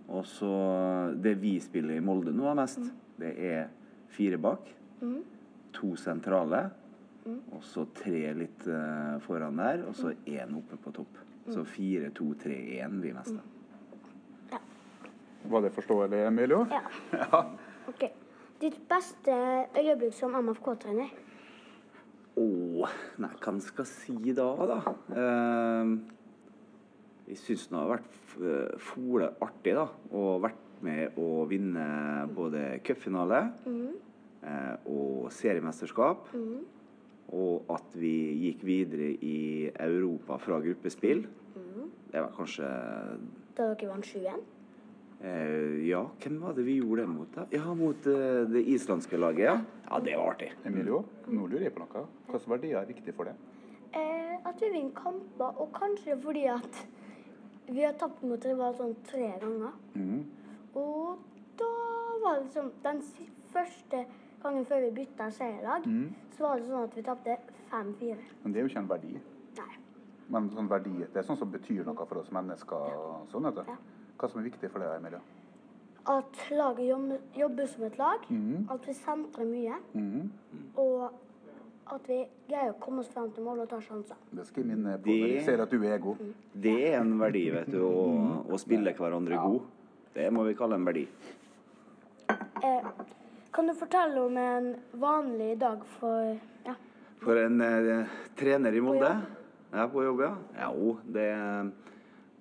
Og 0.08 0.26
så 0.26 1.16
Det 1.24 1.36
vi 1.42 1.60
spiller 1.60 1.96
i 1.96 2.00
Molde 2.00 2.34
nå 2.34 2.54
mest, 2.56 2.80
det 3.20 3.34
er 3.38 3.66
fire 4.10 4.38
bak, 4.38 4.60
Mhm. 5.02 5.24
to 5.74 5.96
sentrale, 5.96 6.70
Mhm. 7.26 7.40
og 7.52 7.62
så 7.64 7.86
tre 7.96 8.34
litt 8.34 8.68
uh, 8.68 9.20
foran 9.20 9.58
der, 9.58 9.84
og 9.88 9.94
så 9.96 10.14
én 10.28 10.56
oppe 10.58 10.78
på 10.84 10.92
topp. 10.92 11.18
Så 11.50 11.64
fire, 11.66 12.10
to, 12.10 12.34
tre, 12.34 12.82
én, 12.84 13.00
blir 13.02 13.14
mest. 13.14 13.32
da. 13.36 13.42
Var 15.50 15.62
det 15.62 15.74
forståelig, 15.74 16.26
Emilio? 16.28 16.66
Ja. 16.72 16.82
Ja. 17.32 17.44
OK. 17.90 18.08
Ditt 18.62 18.78
beste 18.90 19.34
øyeblikk 19.78 20.14
som 20.14 20.36
MFK-trener? 20.38 21.10
Åh, 22.38 22.92
nei, 23.20 23.32
hva 23.42 23.52
en 23.52 23.62
skal 23.64 23.88
si 23.90 24.34
da, 24.38 24.48
da? 24.70 24.78
Eh, 25.18 25.94
jeg 27.32 27.40
syns 27.42 27.66
det 27.72 27.80
har 27.80 27.90
vært 27.90 28.20
fole 28.84 29.32
artig, 29.44 29.74
da. 29.76 29.88
Og 30.14 30.44
vært 30.46 30.62
med 30.86 31.18
å 31.22 31.44
vinne 31.50 31.88
både 32.36 32.78
cupfinale 32.86 33.44
mm. 33.66 33.90
eh, 34.48 34.88
og 34.90 35.28
seriemesterskap. 35.34 36.32
Mm. 36.38 36.62
Og 37.42 37.70
at 37.72 37.94
vi 37.96 38.16
gikk 38.46 38.66
videre 38.68 39.12
i 39.24 39.70
Europa 39.74 40.38
fra 40.42 40.60
gruppespill. 40.64 41.26
Mm. 41.56 41.92
Det 42.12 42.26
var 42.26 42.34
kanskje 42.36 42.72
Da 43.58 43.72
dere 43.72 43.92
vant 43.92 44.08
7-1? 44.08 44.42
Eh, 45.24 45.88
Ja, 45.88 46.02
hvem 46.24 46.42
var 46.42 46.54
det 46.58 46.66
vi 46.66 46.78
gjorde 46.80 47.06
det 47.06 47.14
mot, 47.14 47.30
da? 47.36 47.46
Ja, 47.52 47.74
mot 47.78 48.08
eh, 48.08 48.42
det 48.50 48.64
islandske 48.74 49.18
laget, 49.18 49.46
ja. 49.46 49.56
Ja, 49.90 50.00
det 50.00 50.18
var 50.18 50.34
artig. 50.34 50.52
Emilio, 50.66 51.04
nå 51.28 51.48
lurer 51.48 51.68
jeg 51.68 51.76
på 51.76 51.84
noe. 51.84 52.06
Hvilke 52.30 52.54
verdier 52.56 52.82
er 52.82 52.90
viktig 52.90 53.16
for 53.18 53.30
deg? 53.30 53.48
Eh, 53.92 54.36
at 54.48 54.62
vi 54.62 54.72
vinner 54.72 54.96
kamper, 54.96 55.58
og 55.60 55.74
kanskje 55.76 56.18
fordi 56.24 56.46
at 56.52 56.84
vi 57.72 57.84
har 57.84 57.94
tapt 58.00 58.24
mot 58.24 58.46
rival 58.46 58.76
sånn 58.78 58.96
tre 59.08 59.34
ganger. 59.42 59.76
Mm. 59.96 60.24
Og 60.80 61.20
da 61.60 61.72
var 62.24 62.40
det 62.40 62.48
liksom 62.48 62.72
Den 62.84 63.02
første 63.52 64.06
gangen 64.42 64.66
før 64.66 64.82
vi 64.86 64.92
bytta 65.02 65.30
seierlag, 65.32 65.86
mm. 65.86 66.34
så 66.36 66.48
var 66.48 66.60
det 66.60 66.68
sånn 66.70 66.88
at 66.88 66.98
vi 66.98 67.06
tapte 67.06 67.38
5-4. 67.72 68.18
Men 68.44 68.54
det 68.54 68.60
er 68.60 68.66
jo 68.66 68.72
ikke 68.72 68.84
en 68.84 68.90
verdi. 68.90 69.14
Nei. 69.60 69.74
Men 70.32 70.50
sånn 70.56 70.70
verdi, 70.72 70.94
det 71.04 71.20
er 71.20 71.28
sånn 71.28 71.40
som 71.40 71.52
betyr 71.52 71.84
noe 71.88 72.08
for 72.08 72.22
oss 72.24 72.32
mennesker. 72.34 72.96
og 72.98 73.32
Sånn, 73.32 73.48
vet 73.50 73.60
du. 73.60 73.91
Hva 74.22 74.30
som 74.30 74.38
er 74.44 74.46
viktig 74.52 74.70
for 74.70 74.84
deg, 74.84 74.92
Emilia? 75.00 75.20
At 76.12 76.38
laget 76.54 76.86
jobber, 76.92 77.22
jobber 77.38 77.70
som 77.72 77.84
et 77.88 77.98
lag. 77.98 78.26
Mm. 78.30 78.68
At 78.70 78.86
vi 78.86 78.94
sentrer 78.94 79.48
mye. 79.50 79.80
Mm. 79.98 80.30
Og 80.82 81.08
at 81.92 82.06
vi 82.08 82.20
greier 82.48 82.76
å 82.76 82.78
komme 82.82 83.02
oss 83.02 83.10
frem 83.10 83.32
til 83.34 83.44
mål 83.46 83.64
og 83.64 83.70
ta 83.72 83.80
sjanser. 83.82 84.20
Det 84.30 84.46
skal 84.48 84.64
jeg 84.64 84.70
minne 84.76 84.94
på 85.02 85.10
Det- 85.10 85.18
når 85.22 85.34
jeg 85.34 85.46
ser 85.46 85.62
at 85.62 85.70
du 85.74 85.84
er 85.84 85.98
god. 85.98 86.18
Det 86.54 86.76
er 86.94 87.00
en 87.02 87.18
verdi, 87.20 87.50
vet 87.50 87.72
du. 87.72 87.82
Å, 87.82 88.46
å 88.54 88.60
spille 88.62 88.94
hverandre 88.94 89.42
god. 89.42 89.62
Det 90.14 90.30
må 90.32 90.46
vi 90.46 90.54
kalle 90.54 90.76
en 90.76 90.86
verdi. 90.86 91.08
Eh, 92.30 92.88
kan 93.52 93.68
du 93.68 93.74
fortelle 93.74 94.22
om 94.22 94.38
en 94.38 94.76
vanlig 94.94 95.58
dag 95.60 95.82
for 95.98 96.38
ja, 96.66 96.76
For 97.20 97.36
en 97.42 97.62
eh, 97.62 98.06
trener 98.38 98.74
i 98.74 98.80
Molde 98.80 99.10
jobb? 99.10 99.38
Ja, 99.74 99.88
på 99.88 100.04
jobb, 100.04 100.22
ja. 100.22 100.36
Jo, 100.68 100.98
det 101.08 101.28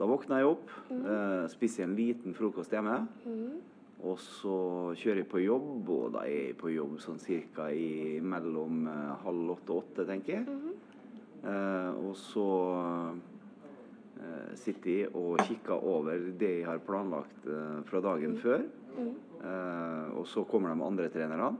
Da 0.00 0.06
våkner 0.08 0.40
jeg 0.40 0.48
opp, 0.48 0.70
eh, 0.96 1.46
spiser 1.52 1.84
en 1.84 1.94
liten 1.96 2.32
frokost 2.34 2.72
hjemme. 2.72 3.02
Og 4.00 4.16
så 4.16 4.54
kjører 4.96 5.20
jeg 5.20 5.28
på 5.28 5.42
jobb, 5.44 5.88
og 5.92 6.12
da 6.14 6.22
er 6.24 6.46
jeg 6.46 6.56
på 6.56 6.70
jobb 6.72 6.94
sånn 7.04 7.18
cirka 7.20 7.66
i 7.68 8.16
mellom 8.24 8.86
eh, 8.88 9.10
halv 9.26 9.50
åtte 9.58 9.74
og 9.74 9.82
åtte, 9.82 10.06
tenker 10.08 10.38
jeg. 10.38 10.46
Eh, 11.44 11.90
og 12.00 12.14
så 12.16 12.46
eh, 14.16 14.54
sitter 14.56 14.90
jeg 14.90 15.10
og 15.14 15.42
kikker 15.44 15.84
over 15.84 16.30
det 16.40 16.48
jeg 16.62 16.64
har 16.64 16.80
planlagt 16.86 17.44
eh, 17.44 17.82
fra 17.90 18.00
dagen 18.00 18.38
før. 18.40 18.64
Eh, 18.96 20.06
og 20.16 20.24
så 20.28 20.46
kommer 20.48 20.72
de 20.72 20.86
andre 20.86 21.10
trenerne. 21.12 21.50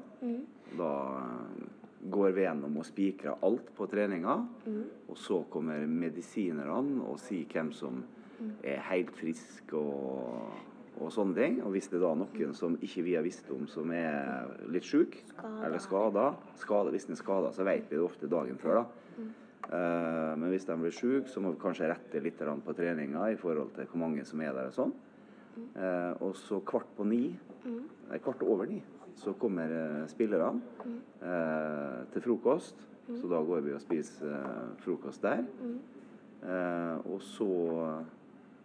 Da 0.81 0.95
eh, 1.19 1.69
går 2.09 2.33
vi 2.33 2.47
gjennom 2.47 2.81
og 2.81 2.89
spikrer 2.89 3.45
alt 3.45 3.69
på 3.77 3.85
treninga. 3.93 4.39
Og 5.13 5.21
så 5.21 5.43
kommer 5.53 5.85
medisinerne 5.85 7.05
og 7.05 7.21
sier 7.21 7.45
hvem 7.53 7.69
som 7.77 8.01
er 8.63 8.83
helt 8.91 9.13
frisk 9.19 9.75
og, 9.79 10.55
og 11.01 11.13
sånne 11.13 11.37
ting. 11.37 11.61
Og 11.65 11.75
hvis 11.75 11.91
det 11.91 11.99
er 12.01 12.07
da 12.07 12.15
noen 12.23 12.57
som 12.57 12.79
ikke 12.81 13.05
vi 13.07 13.17
har 13.19 13.27
visst 13.27 13.51
om 13.55 13.67
som 13.71 13.93
er 13.95 14.51
litt 14.73 14.89
sjuk 14.89 15.19
eller 15.43 15.79
skada, 15.83 16.33
skada 16.61 16.95
Hvis 16.95 17.09
den 17.09 17.19
er 17.19 17.23
skada, 17.23 17.53
så 17.53 17.67
vet 17.69 17.91
vi 17.91 17.99
det 17.99 18.05
ofte 18.05 18.31
dagen 18.31 18.59
før, 18.61 18.83
da. 18.83 19.01
Eh, 19.71 20.33
men 20.39 20.51
hvis 20.51 20.67
de 20.67 20.77
blir 20.79 20.95
syke, 20.95 21.29
så 21.31 21.43
må 21.43 21.53
vi 21.55 21.61
kanskje 21.63 21.91
rette 21.93 22.23
litt 22.23 22.41
på 22.41 22.75
treninga 22.75 23.29
i 23.31 23.39
forhold 23.39 23.75
til 23.77 23.87
hvor 23.91 24.03
mange 24.03 24.25
som 24.27 24.41
er 24.43 24.55
der 24.57 24.71
og 24.71 24.75
sånn. 24.75 24.95
Eh, 25.77 26.13
og 26.25 26.35
så 26.39 26.61
kvart 26.67 26.91
på 26.97 27.07
ni, 27.07 27.37
nei, 27.67 28.19
kvart 28.25 28.43
over 28.43 28.67
ni, 28.71 28.81
så 29.21 29.35
kommer 29.39 29.71
spillerne 30.11 30.63
eh, 31.23 32.01
til 32.13 32.25
frokost. 32.25 32.87
Så 33.11 33.27
da 33.27 33.41
går 33.43 33.63
vi 33.65 33.73
og 33.75 33.83
spiser 33.83 34.75
frokost 34.85 35.25
der. 35.25 35.41
Og 37.11 37.17
så, 37.27 37.49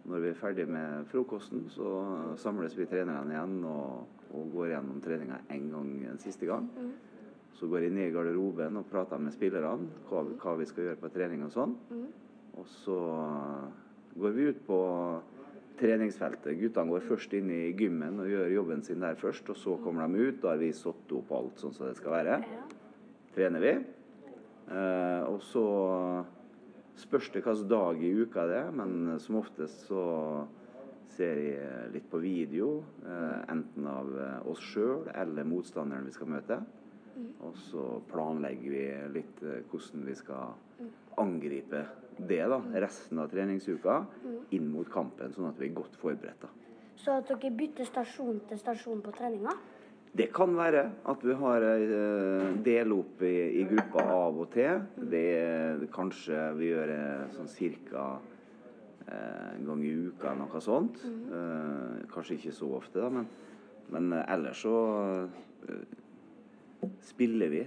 når 0.06 0.22
vi 0.22 0.28
er 0.30 0.38
ferdig 0.38 0.66
med 0.70 1.06
frokosten, 1.10 1.64
så 1.72 1.90
samles 2.38 2.76
vi 2.78 2.86
trenerne 2.90 3.34
igjen 3.34 3.58
og, 3.66 4.20
og 4.36 4.52
går 4.54 4.72
gjennom 4.74 5.00
treninga 5.02 5.40
en 5.54 5.70
gang 5.72 5.90
en 6.12 6.20
siste 6.22 6.46
gang. 6.46 6.68
Så 7.56 7.66
går 7.70 7.86
jeg 7.86 7.94
ned 7.96 8.10
i 8.10 8.14
garderoben 8.14 8.78
og 8.78 8.86
prater 8.90 9.18
med 9.22 9.34
spillerne 9.34 9.88
hva, 10.10 10.22
hva 10.42 10.54
vi 10.60 10.68
skal 10.68 10.90
gjøre 10.90 11.00
på 11.00 11.10
trening 11.14 11.46
og 11.46 11.54
sånn. 11.54 11.74
Og 12.56 12.68
så 12.84 12.98
går 14.16 14.36
vi 14.36 14.50
ut 14.50 14.60
på 14.66 14.80
treningsfeltet. 15.80 16.56
Guttene 16.60 16.92
går 16.92 17.04
først 17.08 17.34
inn 17.36 17.50
i 17.52 17.62
gymmen 17.76 18.20
og 18.22 18.30
gjør 18.30 18.54
jobben 18.54 18.84
sin 18.84 19.02
der 19.04 19.18
først. 19.20 19.50
Og 19.52 19.60
så 19.60 19.76
kommer 19.84 20.06
de 20.06 20.28
ut. 20.28 20.40
Da 20.42 20.54
har 20.54 20.60
vi 20.60 20.72
satt 20.76 21.12
opp 21.16 21.32
alt 21.36 21.60
sånn 21.60 21.74
som 21.76 21.88
det 21.88 21.96
skal 21.98 22.16
være. 22.16 22.40
Trener 23.36 23.64
vi. 23.64 23.74
Eh, 24.66 25.22
og 25.28 25.42
så 25.44 25.66
spørs 26.96 27.30
det 27.32 27.42
hvilken 27.44 27.68
dag 27.70 28.02
i 28.02 28.12
uka 28.22 28.46
det 28.48 28.60
er, 28.64 28.70
men 28.74 29.18
som 29.22 29.40
oftest 29.40 29.86
så 29.88 30.02
ser 31.16 31.38
jeg 31.40 31.92
litt 31.94 32.08
på 32.10 32.20
video, 32.20 32.82
eh, 33.04 33.38
enten 33.52 33.86
av 33.88 34.10
eh, 34.20 34.48
oss 34.50 34.60
sjøl 34.60 35.06
eller 35.14 35.48
motstanderen 35.48 36.08
vi 36.08 36.14
skal 36.16 36.32
møte. 36.32 36.60
Og 37.46 37.54
så 37.70 37.84
planlegger 38.10 38.74
vi 38.74 38.82
litt 39.14 39.40
eh, 39.44 39.62
hvordan 39.70 40.04
vi 40.04 40.16
skal 40.18 40.56
angripe 41.20 41.86
det 42.16 42.42
da, 42.48 42.58
resten 42.84 43.20
av 43.20 43.30
treningsuka 43.32 43.96
inn 44.56 44.68
mot 44.72 44.88
kampen, 44.92 45.32
sånn 45.32 45.48
at 45.48 45.60
vi 45.60 45.70
er 45.70 45.76
godt 45.76 45.96
forberedt. 46.00 46.44
Så 47.00 47.16
at 47.20 47.28
dere 47.28 47.52
bytter 47.52 47.88
stasjon 47.88 48.42
til 48.48 48.60
stasjon 48.60 49.02
på 49.04 49.12
treninga? 49.16 49.52
Det 50.16 50.30
kan 50.32 50.54
være 50.56 50.82
at 51.10 51.24
vi 51.26 51.34
har 51.36 51.64
eh, 51.66 52.44
del 52.64 52.92
opp 52.94 53.20
i, 53.26 53.34
i 53.60 53.64
grupper 53.68 54.12
av 54.14 54.38
og 54.40 54.48
til. 54.54 54.78
Det 55.12 55.24
er 55.36 55.82
kanskje 55.92 56.44
vi 56.56 56.70
gjør 56.70 56.92
eh, 56.94 57.24
sånn 57.34 57.50
cirka 57.52 58.04
eh, 59.04 59.50
en 59.58 59.66
gang 59.68 59.82
i 59.84 59.92
uka 60.06 60.30
eller 60.30 60.46
noe 60.46 60.62
sånt. 60.64 61.02
Kanskje 62.14 62.38
ikke 62.38 62.54
så 62.56 62.70
ofte, 62.78 63.02
da, 63.02 63.10
men, 63.12 63.28
men 63.92 64.16
ellers 64.22 64.62
så 64.64 64.78
spiller 67.04 67.52
vi. 67.52 67.60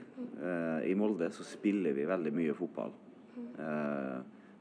I 0.89 0.95
Molde 0.97 1.29
så 1.35 1.45
spiller 1.45 1.93
vi 1.93 2.07
veldig 2.07 2.33
mye 2.33 2.55
fotball. 2.57 2.95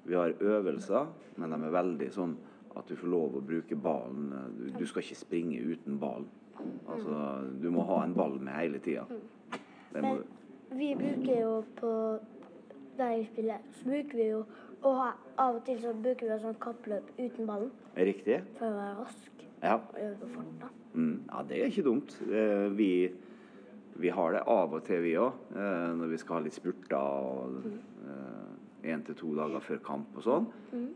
Vi 0.08 0.16
har 0.18 0.34
øvelser, 0.40 1.08
men 1.38 1.54
de 1.54 1.60
er 1.62 1.76
veldig 1.78 2.10
sånn 2.12 2.34
at 2.78 2.90
du 2.90 2.98
får 2.98 3.12
lov 3.12 3.38
å 3.38 3.44
bruke 3.44 3.78
ballen. 3.80 4.28
Du 4.76 4.84
skal 4.88 5.06
ikke 5.06 5.22
springe 5.22 5.62
uten 5.62 5.96
ballen. 6.02 6.28
Altså, 6.88 7.18
du 7.62 7.70
må 7.70 7.82
ha 7.88 8.02
en 8.04 8.14
ball 8.14 8.38
med 8.40 8.52
hele 8.52 8.78
tida. 8.84 9.04
Det 9.92 10.02
Men 10.02 10.22
vi 10.78 10.94
bruker 10.98 11.40
jo 11.40 11.52
på 11.76 11.92
der 12.98 13.10
jeg 13.14 13.26
spiller, 13.32 13.58
så 13.78 13.84
bruker 13.88 14.16
vi 14.18 14.28
jo 14.32 14.40
å 14.82 14.92
ha, 14.98 15.12
Av 15.38 15.54
og 15.54 15.64
til 15.66 15.78
så 15.80 15.92
bruker 15.94 16.26
vi 16.26 16.32
et 16.34 16.42
sånn 16.42 16.56
kappløp 16.58 17.12
uten 17.18 17.46
ballen 17.46 17.70
Riktig? 17.96 18.40
for 18.58 18.66
å 18.66 18.74
være 18.74 18.96
rask 19.04 19.44
Ja. 19.62 19.74
og 19.76 19.94
gjøre 19.98 20.10
det 20.10 20.20
på 20.20 20.28
fart. 20.34 20.52
da. 20.60 20.66
Mm, 20.94 21.22
ja, 21.32 21.42
det 21.48 21.56
er 21.62 21.66
ikke 21.70 21.82
dumt. 21.86 22.12
Eh, 22.30 22.68
vi, 22.78 23.10
vi 23.96 24.08
har 24.08 24.32
det 24.32 24.42
av 24.46 24.74
og 24.74 24.82
til, 24.86 25.00
vi 25.02 25.14
òg. 25.18 25.32
Eh, 25.54 25.94
når 25.98 26.06
vi 26.12 26.16
skal 26.18 26.36
ha 26.36 26.42
litt 26.42 26.54
spurter 26.54 26.96
og 26.98 27.62
én 28.84 29.02
til 29.06 29.16
to 29.18 29.34
dager 29.34 29.60
før 29.64 29.80
kamp 29.84 30.16
og 30.16 30.24
sånn. 30.26 30.48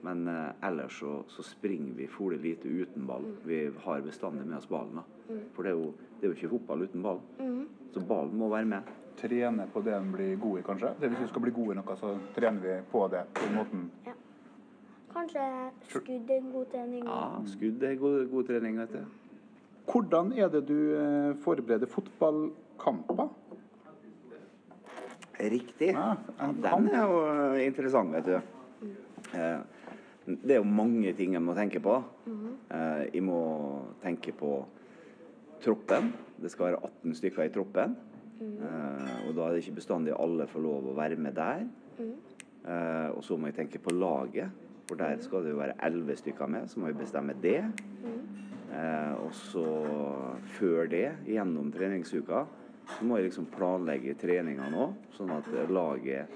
Men 0.06 0.26
eh, 0.30 0.66
ellers 0.68 0.98
så, 1.02 1.18
så 1.28 1.44
springer 1.46 1.94
vi 1.98 2.08
fole 2.10 2.38
lite 2.42 2.68
uten 2.70 3.06
ball. 3.06 3.26
Vi 3.44 3.64
har 3.84 4.02
bestandig 4.06 4.46
med 4.46 4.58
oss 4.58 4.68
ballen. 4.70 5.00
da. 5.02 5.38
For 5.56 5.66
det 5.66 5.72
er, 5.72 5.78
jo, 5.78 5.92
det 6.18 6.26
er 6.26 6.32
jo 6.32 6.38
ikke 6.38 6.52
fotball 6.56 6.86
uten 6.86 7.02
ball. 7.02 7.22
Så 7.92 8.00
ballen 8.08 8.36
må 8.38 8.48
være 8.52 8.68
med. 8.74 8.92
Trene 9.16 9.66
på 9.72 9.82
det 9.84 9.92
en 9.94 10.12
blir 10.12 10.36
god 10.40 10.58
i, 10.58 10.62
kanskje? 10.66 10.92
Det 11.00 11.10
Hvis 11.12 11.20
vi 11.20 11.28
skal 11.28 11.42
bli 11.44 11.52
gode 11.54 11.74
i 11.74 11.80
noe, 11.80 11.96
så 12.00 12.14
trener 12.36 12.62
vi 12.62 12.76
på 12.92 13.02
det 13.12 13.26
på 13.34 13.46
den 13.46 13.58
måten. 13.58 13.82
Kanskje 15.12 15.42
skudd 15.90 16.30
er 16.32 16.46
god 16.52 16.70
trening. 16.72 17.04
Ja, 17.04 17.26
skudd 17.52 17.82
er 17.84 17.98
god, 18.00 18.22
god 18.30 18.48
trening, 18.48 18.78
vet 18.80 18.94
du. 18.96 19.02
Hvordan 19.92 20.32
er 20.32 20.48
det 20.48 20.62
du 20.68 20.78
eh, 20.96 21.36
forbereder 21.44 21.90
fotballkamper? 21.90 23.28
Riktig. 25.42 25.88
Ja, 25.94 26.14
Den 26.38 26.88
er 26.94 27.02
jo 27.08 27.20
eh, 27.56 27.66
interessant, 27.66 28.12
vet 28.14 28.24
du. 28.24 28.36
Eh, 29.34 29.58
Det 30.26 30.52
er 30.54 30.60
jo 30.60 30.68
mange 30.70 31.10
ting 31.18 31.32
jeg 31.34 31.42
må 31.42 31.54
tenke 31.58 31.80
på. 31.82 31.96
Eh, 32.70 33.08
Jeg 33.14 33.22
må 33.26 33.40
tenke 34.02 34.32
på 34.32 34.64
troppen. 35.64 36.12
Det 36.40 36.50
skal 36.50 36.66
være 36.72 36.82
18 37.02 37.14
stykker 37.14 37.42
i 37.44 37.48
troppen. 37.54 37.96
Eh, 38.40 39.28
Og 39.28 39.34
da 39.34 39.46
er 39.48 39.52
det 39.56 39.64
ikke 39.64 39.80
bestandig 39.80 40.14
alle 40.18 40.46
får 40.46 40.60
lov 40.62 40.86
å 40.92 40.94
være 40.96 41.16
med 41.16 41.34
der. 41.34 41.66
Eh, 41.98 43.10
Og 43.16 43.22
så 43.24 43.36
må 43.36 43.46
jeg 43.50 43.54
tenke 43.56 43.78
på 43.82 43.90
laget, 43.90 44.50
for 44.86 44.94
der 44.96 45.16
skal 45.20 45.42
det 45.42 45.50
jo 45.50 45.56
være 45.58 45.74
11 45.82 46.16
stykker 46.16 46.46
med. 46.48 46.68
Så 46.70 46.78
må 46.80 46.86
vi 46.86 46.92
bestemme 47.02 47.34
det. 47.42 47.64
Eh, 48.72 49.12
og 49.24 49.32
så 49.34 49.66
før 50.56 50.86
det, 50.88 51.12
gjennom 51.26 51.72
treningsuka, 51.72 52.46
så 52.88 53.04
må 53.06 53.18
jeg 53.18 53.30
liksom 53.30 53.50
planlegge 53.52 54.16
treninga 54.20 54.68
nå, 54.72 54.88
sånn 55.16 55.32
at 55.34 55.48
laget 55.70 56.32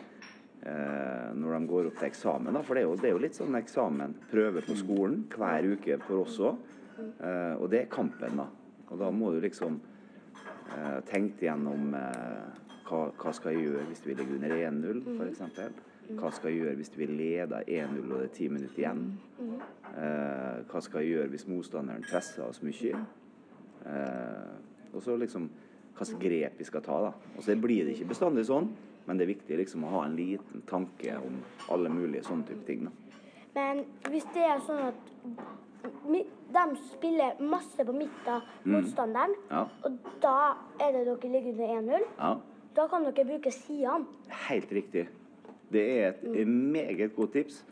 eh, 0.62 1.32
når 1.36 1.56
de 1.56 1.60
går 1.72 1.90
opp 1.90 1.98
til 2.00 2.08
eksamen, 2.10 2.54
da, 2.54 2.62
for 2.66 2.76
det 2.78 2.84
er, 2.84 2.88
jo, 2.88 3.00
det 3.00 3.10
er 3.10 3.16
jo 3.16 3.24
litt 3.24 3.38
sånn 3.38 3.58
eksamen, 3.58 4.14
prøve 4.30 4.62
på 4.66 4.78
skolen 4.78 5.24
hver 5.34 5.70
uke 5.74 5.98
for 6.06 6.22
oss 6.24 6.38
òg, 6.42 6.62
eh, 7.00 7.54
og 7.58 7.68
det 7.72 7.84
er 7.84 7.92
kampen, 7.92 8.38
da. 8.42 8.48
Og 8.86 9.00
da 9.02 9.10
må 9.10 9.32
du 9.34 9.40
liksom 9.42 9.80
eh, 10.76 11.00
tenke 11.10 11.48
gjennom 11.48 11.92
eh, 11.98 12.62
hva, 12.86 13.02
hva 13.18 13.34
skal 13.34 13.56
jeg 13.56 13.66
gjøre 13.66 13.88
hvis 13.90 14.06
vi 14.06 14.14
ligger 14.14 14.38
under 14.38 14.56
1-0, 14.56 15.04
f.eks. 15.16 15.84
Hva 16.14 16.30
skal 16.30 16.52
jeg 16.52 16.60
gjøre 16.62 16.78
hvis 16.78 16.92
vi 16.94 17.06
leder 17.10 17.66
1-0 17.66 17.96
og 18.04 18.20
det 18.20 18.26
er 18.28 18.34
ti 18.36 18.46
minutter 18.52 18.78
igjen? 18.78 19.00
Eh, 19.96 20.58
hva 20.70 20.82
skal 20.84 21.02
jeg 21.02 21.16
gjøre 21.16 21.32
hvis 21.32 21.48
motstanderen 21.50 22.06
presser 22.06 22.44
oss 22.46 22.62
mye? 22.62 23.00
Eh, 23.90 24.52
og 24.92 25.02
så 25.02 25.16
liksom 25.18 25.48
hvilke 25.98 26.20
grep 26.20 26.58
vi 26.60 26.64
skal 26.68 26.82
ta. 26.84 27.00
da. 27.08 27.12
Og 27.36 27.42
så 27.44 27.56
blir 27.60 27.84
det 27.86 27.96
ikke 27.96 28.10
bestandig 28.12 28.46
sånn, 28.48 28.70
men 29.06 29.18
det 29.18 29.26
er 29.26 29.34
viktig 29.34 29.58
liksom 29.62 29.84
å 29.86 29.92
ha 29.96 30.04
en 30.06 30.16
liten 30.18 30.64
tanke 30.68 31.16
om 31.18 31.38
alle 31.72 31.92
mulige 31.92 32.24
sånne 32.26 32.46
type 32.48 32.66
ting. 32.66 32.84
da. 32.88 32.90
Men 33.56 33.84
hvis 34.10 34.26
det 34.34 34.44
er 34.44 34.60
sånn 34.66 34.82
at 34.90 35.12
de 36.56 36.64
spiller 36.90 37.38
masse 37.40 37.84
på 37.86 37.94
midten 37.94 38.32
av 38.34 38.42
motstanderen, 38.68 39.36
Ja, 39.50 39.62
og 39.86 39.98
da 40.20 40.56
er 40.82 40.92
det 40.92 41.04
dere 41.06 41.30
ligger 41.32 41.52
under 41.52 42.00
1-0, 42.00 42.08
ja. 42.18 42.32
da 42.74 42.88
kan 42.88 43.06
dere 43.06 43.24
bruke 43.24 43.52
sidene. 43.54 44.06
Helt 44.48 44.72
riktig. 44.72 45.06
Det 45.72 45.82
er 46.02 46.14
et 46.22 46.46
meget 46.46 47.14
godt 47.16 47.32
tips. 47.32 47.64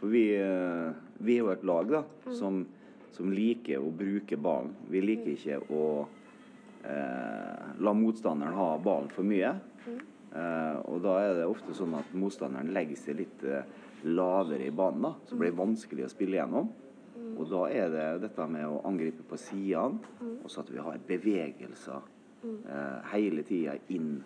For 0.00 0.10
vi, 0.10 0.34
eh, 0.34 0.92
vi 1.22 1.36
er 1.36 1.44
jo 1.44 1.50
et 1.52 1.64
lag 1.64 1.88
da, 1.90 2.02
som, 2.34 2.64
som 3.14 3.30
liker 3.30 3.78
å 3.78 3.90
bruke 3.94 4.36
ballen. 4.36 4.72
Vi 4.90 5.00
liker 5.04 5.30
ikke 5.36 5.60
å 5.70 5.84
eh, 6.84 7.74
la 7.80 7.92
motstanderen 7.96 8.56
ha 8.56 8.70
ballen 8.82 9.10
for 9.14 9.26
mye. 9.26 9.54
Eh, 10.30 10.76
og 10.86 11.00
da 11.02 11.16
er 11.24 11.40
det 11.40 11.48
ofte 11.50 11.74
sånn 11.74 11.96
at 11.98 12.12
motstanderen 12.14 12.70
legger 12.74 12.98
seg 13.00 13.18
litt 13.18 13.42
eh, 13.42 13.66
lavere 14.06 14.68
i 14.68 14.74
banen, 14.74 15.02
da, 15.08 15.14
så 15.26 15.38
blir 15.38 15.56
vanskelig 15.58 16.06
å 16.06 16.12
spille 16.12 16.38
gjennom. 16.38 16.70
Og 17.40 17.46
da 17.50 17.64
er 17.72 17.90
det 17.92 18.06
dette 18.24 18.46
med 18.48 18.66
å 18.68 18.80
angripe 18.88 19.24
på 19.28 19.38
sidene, 19.40 20.00
og 20.40 20.48
så 20.50 20.62
at 20.62 20.70
vi 20.72 20.82
har 20.82 21.00
bevegelser 21.08 22.06
eh, 22.44 23.10
hele 23.12 23.44
tida 23.46 23.76
inn 23.92 24.20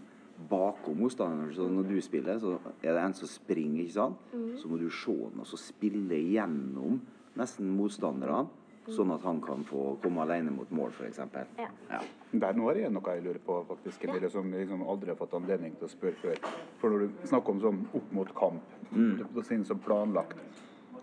bakom 0.51 0.99
motstanderen. 1.03 1.53
Så 1.55 1.67
når 1.71 1.89
du 1.89 1.97
spiller, 2.03 2.39
så 2.43 2.57
er 2.83 2.93
det 2.95 3.03
en 3.03 3.17
som 3.17 3.31
springer, 3.31 3.85
ikke 3.85 3.97
sant. 3.97 4.35
Så 4.61 4.71
må 4.71 4.79
du 4.81 4.89
se 4.91 5.15
den 5.15 5.43
og 5.43 5.49
så 5.49 5.59
spille 5.61 6.21
gjennom 6.21 7.01
nesten 7.39 7.71
motstanderne, 7.75 8.45
sånn 8.93 9.13
at 9.15 9.23
han 9.25 9.41
kan 9.41 9.65
få 9.65 9.97
komme 10.03 10.23
alene 10.25 10.51
mot 10.53 10.71
mål, 10.75 10.91
f.eks. 10.93 11.19
Ja. 11.59 11.69
Ja. 11.91 12.01
Der 12.33 12.57
nå 12.59 12.69
er 12.71 12.75
det 12.83 12.91
noe 12.93 13.15
jeg 13.15 13.25
lurer 13.25 13.41
på, 13.47 13.61
faktisk, 13.69 14.05
Emilie, 14.05 14.31
som 14.31 14.51
jeg 14.53 14.67
liksom 14.67 14.83
aldri 14.89 15.13
har 15.13 15.17
fått 15.21 15.35
anledning 15.39 15.77
til 15.79 15.89
å 15.89 15.93
spørre 15.93 16.19
før. 16.21 16.41
For 16.81 16.91
når 16.93 17.07
du 17.07 17.27
snakker 17.31 17.55
om 17.55 17.61
sånn 17.65 17.85
opp 17.95 18.13
mot 18.13 18.35
kamp, 18.35 18.63
Mm. 18.95 19.17
det 19.35 19.51
er 19.51 19.65
som 19.65 19.79
planlagt, 19.79 20.37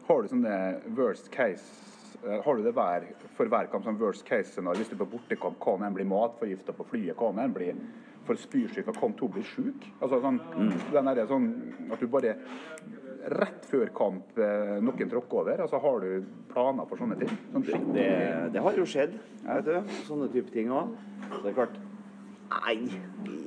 har 0.08 0.22
du 0.22 0.28
sånne 0.28 0.82
worst 0.96 1.32
case 1.32 1.64
eh, 2.24 2.42
har 2.46 2.56
du 2.56 2.64
det 2.64 2.74
hver, 2.74 3.04
for 3.36 3.46
hver 3.48 3.68
kamp 3.72 3.84
som 3.84 3.98
worst 3.98 4.26
case-scenario? 4.26 4.78
Hvis 4.84 4.90
du 4.90 4.96
på 4.96 5.06
bortekamp, 5.10 5.60
kan 5.60 5.84
en 5.84 5.94
bli 5.94 6.04
matforgifta 6.04 6.72
på 6.74 6.86
flyet? 6.86 7.18
Kan 7.18 7.40
en 7.40 7.54
bli 7.54 7.74
for 8.26 8.36
spysyk? 8.36 8.86
Kan 9.00 9.14
to 9.14 9.28
bli 9.28 9.42
sjuk? 9.42 9.82
Altså, 10.00 10.22
sånn, 10.22 10.40
Mm. 10.56 10.92
den 10.92 11.06
der, 11.16 11.26
sånn 11.26 11.92
at 11.92 12.00
du 12.00 12.08
bare 12.08 12.36
Rett 13.22 13.66
før 13.70 13.92
kamp 13.94 14.38
eh, 14.42 14.78
noen 14.82 15.10
tråkker 15.12 15.44
over? 15.44 15.62
Altså, 15.62 15.78
har 15.84 16.02
du 16.02 16.26
planer 16.50 16.88
for 16.90 17.02
sånne 17.02 17.18
ting? 17.20 17.32
Sånn 17.54 17.94
Det, 17.94 18.08
det, 18.54 18.64
har 18.66 18.78
jo 18.80 18.86
skjedd, 18.90 19.14
vet 19.46 19.68
du. 19.68 19.96
Sånne 20.08 20.30
type 20.34 20.54
ting 20.54 20.72
òg. 20.74 20.96
Så 21.30 21.42
det 21.44 21.52
er 21.54 21.58
klart 21.60 21.80
Nei, 22.52 22.74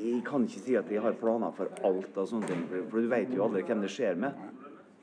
jeg 0.01 0.23
kan 0.25 0.47
ikke 0.47 0.63
si 0.65 0.77
at 0.81 0.89
jeg 0.89 1.03
har 1.05 1.17
planer 1.21 1.53
for 1.53 1.69
alt 1.85 2.15
av 2.17 2.29
sånne 2.31 2.49
ting. 2.49 2.63
For- 2.71 3.03
du 3.05 3.11
vet 3.11 3.35
jo 3.37 3.45
aldri 3.45 3.61
hvem 3.67 3.83
det 3.85 3.91
skjer 3.93 4.17
med. 4.17 4.39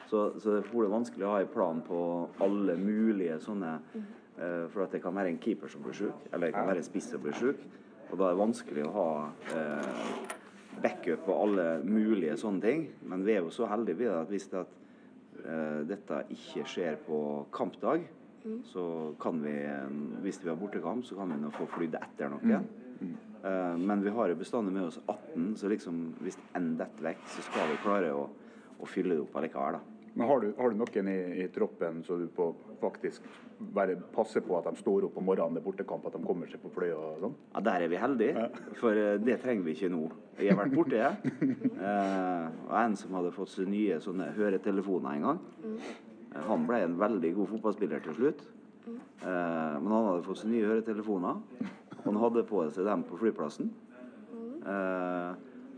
Så, 0.10 0.24
så 0.42 0.58
det 0.58 0.64
er 0.66 0.90
vanskelig 0.92 1.28
å 1.28 1.36
ha 1.36 1.44
en 1.44 1.52
plan 1.54 1.84
på 1.86 2.00
alle 2.44 2.74
mulige 2.80 3.38
sånne 3.40 3.76
eh, 3.94 4.66
For 4.74 4.84
at 4.84 4.96
det 4.96 5.04
kan 5.04 5.16
være 5.16 5.32
en 5.36 5.40
keeper 5.44 5.70
som 5.72 5.86
blir 5.86 5.96
sjuk, 5.96 6.26
eller 6.32 6.50
det 6.50 6.56
kan 6.58 6.68
være 6.68 6.82
en 6.82 6.90
spiss 6.90 7.12
som 7.14 7.22
blir 7.24 7.38
sjuk. 7.38 7.62
Og 8.10 8.18
da 8.20 8.28
er 8.28 8.34
det 8.34 8.42
vanskelig 8.42 8.88
å 8.90 8.96
ha 8.98 9.10
eh, 9.56 10.40
backup 10.84 11.28
og 11.30 11.44
alle 11.46 11.68
mulige 11.86 12.38
sånne 12.40 12.64
ting. 12.66 12.88
Men 13.08 13.26
vi 13.28 13.36
er 13.36 13.46
jo 13.46 13.54
så 13.54 13.70
heldige 13.72 14.02
vi 14.02 14.10
at 14.12 14.32
hvis 14.32 14.50
det 14.52 14.62
at 14.62 14.78
uh, 15.46 15.82
dette 15.90 16.24
ikke 16.36 16.66
skjer 16.70 17.00
på 17.06 17.22
kampdag, 17.54 18.08
så 18.66 18.84
kan 19.22 19.38
vi, 19.44 19.54
hvis 20.24 20.40
vi 20.42 20.50
har 20.50 20.58
bortekamp, 20.58 21.06
så 21.06 21.14
kan 21.14 21.30
vi 21.30 21.36
nå 21.38 21.52
få 21.54 21.68
flydd 21.70 21.98
etter 22.00 22.32
noe. 22.34 22.62
Eh, 23.44 23.78
men 23.78 24.02
vi 24.02 24.10
har 24.10 24.30
jo 24.30 24.38
bestandig 24.38 24.74
med 24.74 24.84
oss 24.84 25.00
18, 25.06 25.56
så 25.58 25.70
liksom 25.72 26.02
hvis 26.22 26.38
én 26.58 26.76
detter 26.78 27.08
vekk, 27.08 27.24
så 27.36 27.46
skal 27.48 27.72
vi 27.72 27.80
klare 27.82 28.12
å, 28.14 28.28
å 28.78 28.90
fylle 28.90 29.16
det 29.16 29.24
opp 29.24 29.38
allikevel. 29.40 29.78
da. 29.80 30.01
Men 30.14 30.28
har 30.28 30.42
du, 30.44 30.50
har 30.58 30.70
du 30.74 30.76
noen 30.76 31.08
i, 31.08 31.20
i 31.44 31.48
troppen 31.56 32.02
så 32.04 32.18
du 32.20 32.26
på 32.36 32.50
faktisk 32.82 33.24
bare 33.72 33.94
passer 34.12 34.42
på 34.44 34.58
at 34.58 34.66
de 34.68 34.80
står 34.80 35.06
opp 35.08 35.18
om 35.22 35.28
morgenen 35.30 35.60
er 35.60 35.64
bortekamp, 35.64 36.04
at 36.10 36.16
de 36.18 36.24
kommer 36.26 36.50
seg 36.52 36.60
på 36.64 36.72
fløya 36.74 36.96
og 36.98 37.20
sånn? 37.22 37.36
Ja, 37.54 37.62
Der 37.68 37.86
er 37.86 37.92
vi 37.94 38.00
heldige, 38.02 38.48
for 38.80 38.98
eh, 38.98 39.20
det 39.22 39.38
trenger 39.44 39.68
vi 39.68 39.76
ikke 39.78 39.92
nå. 39.94 40.02
Jeg 40.42 40.52
har 40.52 40.60
vært 40.64 40.76
borti 40.76 40.98
det. 40.98 41.12
Eh, 41.82 42.48
og 42.68 42.74
en 42.78 42.96
som 43.00 43.16
hadde 43.18 43.32
fått 43.34 43.50
seg 43.56 43.70
nye 43.72 43.96
sånne 44.04 44.28
høretelefoner 44.36 45.16
en 45.18 45.24
gang. 45.26 45.40
Eh, 45.66 46.42
Han 46.50 46.66
ble 46.70 46.82
en 46.86 46.98
veldig 47.00 47.32
god 47.40 47.50
fotballspiller 47.56 48.04
til 48.06 48.18
slutt. 48.20 48.44
Eh, 48.88 49.78
men 49.82 49.90
han 49.94 50.10
hadde 50.12 50.26
fått 50.28 50.42
seg 50.44 50.52
nye 50.52 50.68
høretelefoner. 50.70 51.40
Han 52.04 52.20
hadde 52.22 52.44
på 52.50 52.66
seg 52.74 52.86
dem 52.90 53.06
på 53.10 53.18
flyplassen. 53.22 53.72
Eh, 54.62 55.32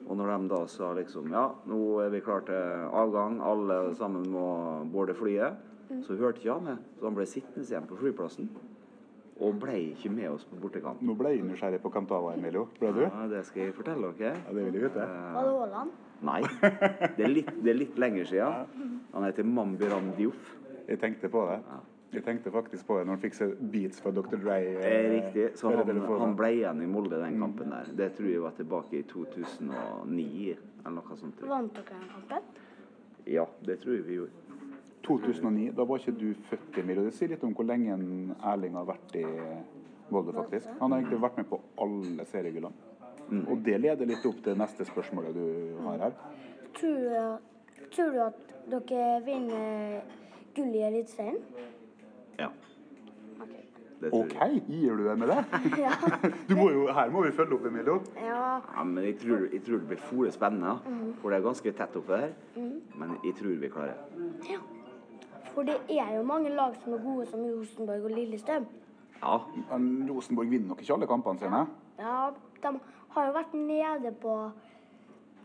og 0.07 0.17
når 0.19 0.31
de 0.33 0.49
da 0.51 0.59
sa 0.67 0.91
liksom 0.97 1.31
ja, 1.31 1.45
nå 1.69 1.79
er 2.03 2.11
vi 2.13 2.21
klare 2.23 2.45
til 2.49 2.87
avgang, 3.03 3.39
alle 3.43 3.79
sammen 3.97 4.27
må 4.31 4.47
boarde 4.91 5.15
flyet, 5.17 5.59
så 6.03 6.17
hørte 6.17 6.41
ikke 6.41 6.53
han 6.57 6.71
det. 6.71 6.77
Så 6.99 7.07
han 7.07 7.17
ble 7.17 7.25
sittende 7.29 7.67
igjen 7.67 7.89
på 7.89 7.99
flyplassen. 7.99 8.49
Og 9.43 9.55
ble 9.59 9.75
ikke 9.91 10.11
med 10.13 10.29
oss 10.29 10.45
på 10.47 10.57
bortekamp. 10.61 11.01
Nå 11.01 11.15
ble 11.17 11.33
jeg 11.33 11.45
nysgjerrig 11.45 11.79
på 11.83 11.91
hvem 11.93 12.07
det 12.09 12.19
var, 12.25 12.37
Emilio. 12.37 12.67
Ble 12.79 12.91
du? 12.95 13.01
Ja, 13.05 13.23
det 13.31 13.45
skal 13.47 13.65
jeg 13.65 13.75
fortelle 13.77 14.11
dere. 14.19 14.35
Ja, 14.37 14.53
det 14.53 14.65
vil 14.67 14.77
jeg 14.77 14.85
vite. 14.85 15.07
Var 15.33 15.47
det 15.47 15.55
Haaland? 15.57 15.95
Nei, 16.23 16.41
det 17.17 17.25
er 17.25 17.31
litt, 17.31 17.49
det 17.63 17.73
er 17.73 17.79
litt 17.79 17.97
lenger 17.99 18.29
siden. 18.29 18.85
Han 19.15 19.25
heter 19.27 19.47
Mambiram 19.47 20.13
Dioff. 20.17 20.53
Jeg 20.87 20.99
tenkte 21.01 21.31
på 21.33 21.47
det. 21.49 21.59
Jeg 22.13 22.23
tenkte 22.25 22.51
faktisk 22.53 22.85
på 22.87 22.99
det 22.99 23.07
når 23.07 23.15
han 23.15 23.21
fikk 23.23 23.37
seg 23.37 23.53
beats 23.73 24.01
fra 24.03 24.11
Dr. 24.13 24.37
Dre. 24.37 24.59
Er 24.85 25.07
riktig. 25.15 25.47
Så 25.57 25.71
han, 25.73 26.03
han 26.21 26.35
ble 26.37 26.51
igjen 26.59 26.83
i 26.85 26.89
Molde 26.89 27.17
den 27.21 27.39
kampen 27.41 27.73
der. 27.73 27.89
Det 27.97 28.11
tror 28.17 28.29
jeg 28.29 28.43
var 28.43 28.53
tilbake 28.59 28.99
i 28.99 29.03
2009 29.09 30.53
eller 30.53 30.95
noe 30.99 31.17
sånt. 31.19 31.41
Vant 31.49 31.73
dere 31.79 31.97
den 31.97 32.07
kampen? 32.11 32.47
Ja, 33.29 33.47
det 33.65 33.79
tror 33.81 33.97
jeg 33.97 34.05
vi 34.07 34.19
gjorde. 34.19 34.39
2009, 35.03 35.71
da 35.75 35.83
var 35.87 35.99
ikke 35.99 36.15
du 36.15 36.29
født, 36.47 36.77
Emilio. 36.79 37.03
Det 37.03 37.15
sier 37.17 37.33
litt 37.33 37.43
om 37.43 37.51
hvor 37.57 37.67
lenge 37.67 37.91
en 37.91 38.35
Erling 38.39 38.77
har 38.79 38.87
vært 38.87 39.17
i 39.19 39.25
Molde, 40.13 40.35
faktisk. 40.35 40.69
Han 40.79 40.93
har 40.93 41.01
egentlig 41.01 41.19
vært 41.23 41.39
med 41.41 41.49
på 41.49 41.59
alle 41.83 42.25
seriegullene. 42.29 42.91
Og 43.49 43.63
det 43.65 43.79
leder 43.81 44.07
litt 44.07 44.25
opp 44.27 44.41
til 44.45 44.57
neste 44.59 44.85
spørsmålet 44.87 45.35
du 45.35 45.45
har 45.87 46.07
her. 46.07 46.17
Tror 46.77 46.99
du, 47.01 47.85
tror 47.95 48.11
du 48.13 48.19
at 48.23 48.53
dere 48.71 49.21
vinner 49.25 50.03
gull 50.55 50.75
i 50.75 50.83
Eliteserien? 50.87 51.39
Ja. 52.39 52.49
Ok. 54.11 54.33
Gir 54.67 54.97
du 54.99 55.05
deg 55.07 55.17
med 55.21 55.29
det? 55.31 55.43
Ja. 55.85 55.93
Du 56.49 56.55
må 56.59 56.65
jo, 56.73 56.87
her 56.91 57.09
må 57.13 57.21
vi 57.23 57.31
følge 57.31 57.55
opp, 57.55 57.65
Emilio. 57.69 58.01
ja. 58.19 58.59
Ja, 58.75 58.83
men 58.83 59.03
jeg 59.05 59.15
tror, 59.21 59.45
jeg 59.53 59.61
tror 59.63 59.77
det 59.79 59.87
blir 59.93 60.01
fore 60.09 60.31
spennende. 60.35 60.73
Mhm. 60.89 61.13
For 61.21 61.29
det 61.31 61.37
er 61.39 61.45
ganske 61.45 61.71
tett 61.77 61.95
oppe 61.95 62.17
her. 62.19 62.33
Mhm. 62.57 62.81
Men 62.99 63.13
jeg 63.23 63.35
tror 63.39 63.55
vi 63.61 63.69
klarer 63.69 63.93
det. 63.93 64.49
ja. 64.51 64.59
For 65.53 65.61
det 65.63 65.75
er 65.89 66.15
jo 66.17 66.23
mange 66.25 66.49
lag 66.49 66.73
som 66.83 66.93
er 66.93 67.01
gode, 67.03 67.27
som 67.29 67.39
Rosenborg 67.45 68.03
og 68.09 68.11
Lillestrøm. 68.17 68.65
Ja. 69.21 69.37
Men 69.71 70.09
Rosenborg 70.11 70.49
vinner 70.49 70.67
nok 70.73 70.81
ikke 70.81 70.93
alle 70.97 71.07
kampene 71.07 71.39
sine. 71.39 71.59
Ja, 71.99 72.29
de 72.63 72.71
har 73.13 73.27
jo 73.27 73.33
vært 73.35 73.53
nede 73.53 74.11
på 74.21 74.33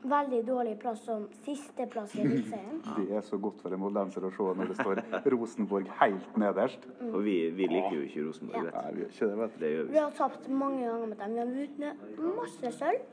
veldig 0.05 0.41
dårlig 0.47 0.77
plass 0.79 1.03
som 1.05 1.27
sisteplass 1.45 2.15
i 2.17 2.21
Eliteserien. 2.23 2.81
Det 2.99 3.17
er 3.17 3.21
så 3.27 3.39
godt 3.43 3.61
for 3.65 3.75
en 3.75 3.81
moldenser 3.83 4.25
å 4.25 4.31
se 4.35 4.47
når 4.61 4.73
det 4.73 4.77
står 4.79 5.03
Rosenborg 5.35 5.91
helt 6.01 6.37
nederst. 6.39 6.87
Og 7.13 7.21
vi, 7.27 7.37
vi 7.57 7.67
liker 7.71 7.95
jo 7.97 8.03
ikke 8.07 8.25
Rosenborg, 8.29 8.65
vet 8.69 8.75
Nei, 8.79 8.91
vi 8.95 9.05
gjør 9.05 9.13
ikke 9.15 9.29
det, 9.31 9.39
vet 9.43 9.55
du. 9.55 9.61
Det 9.65 9.71
gjør 9.75 9.87
Vi 9.89 9.93
vi. 9.97 10.03
har 10.05 10.17
tapt 10.19 10.49
mange 10.51 10.83
ganger 10.87 11.07
med 11.13 11.23
dem. 11.23 11.33
Vi 11.35 11.45
har 11.45 11.55
vunnet 11.55 12.37
masse 12.39 12.75
sølv. 12.79 13.07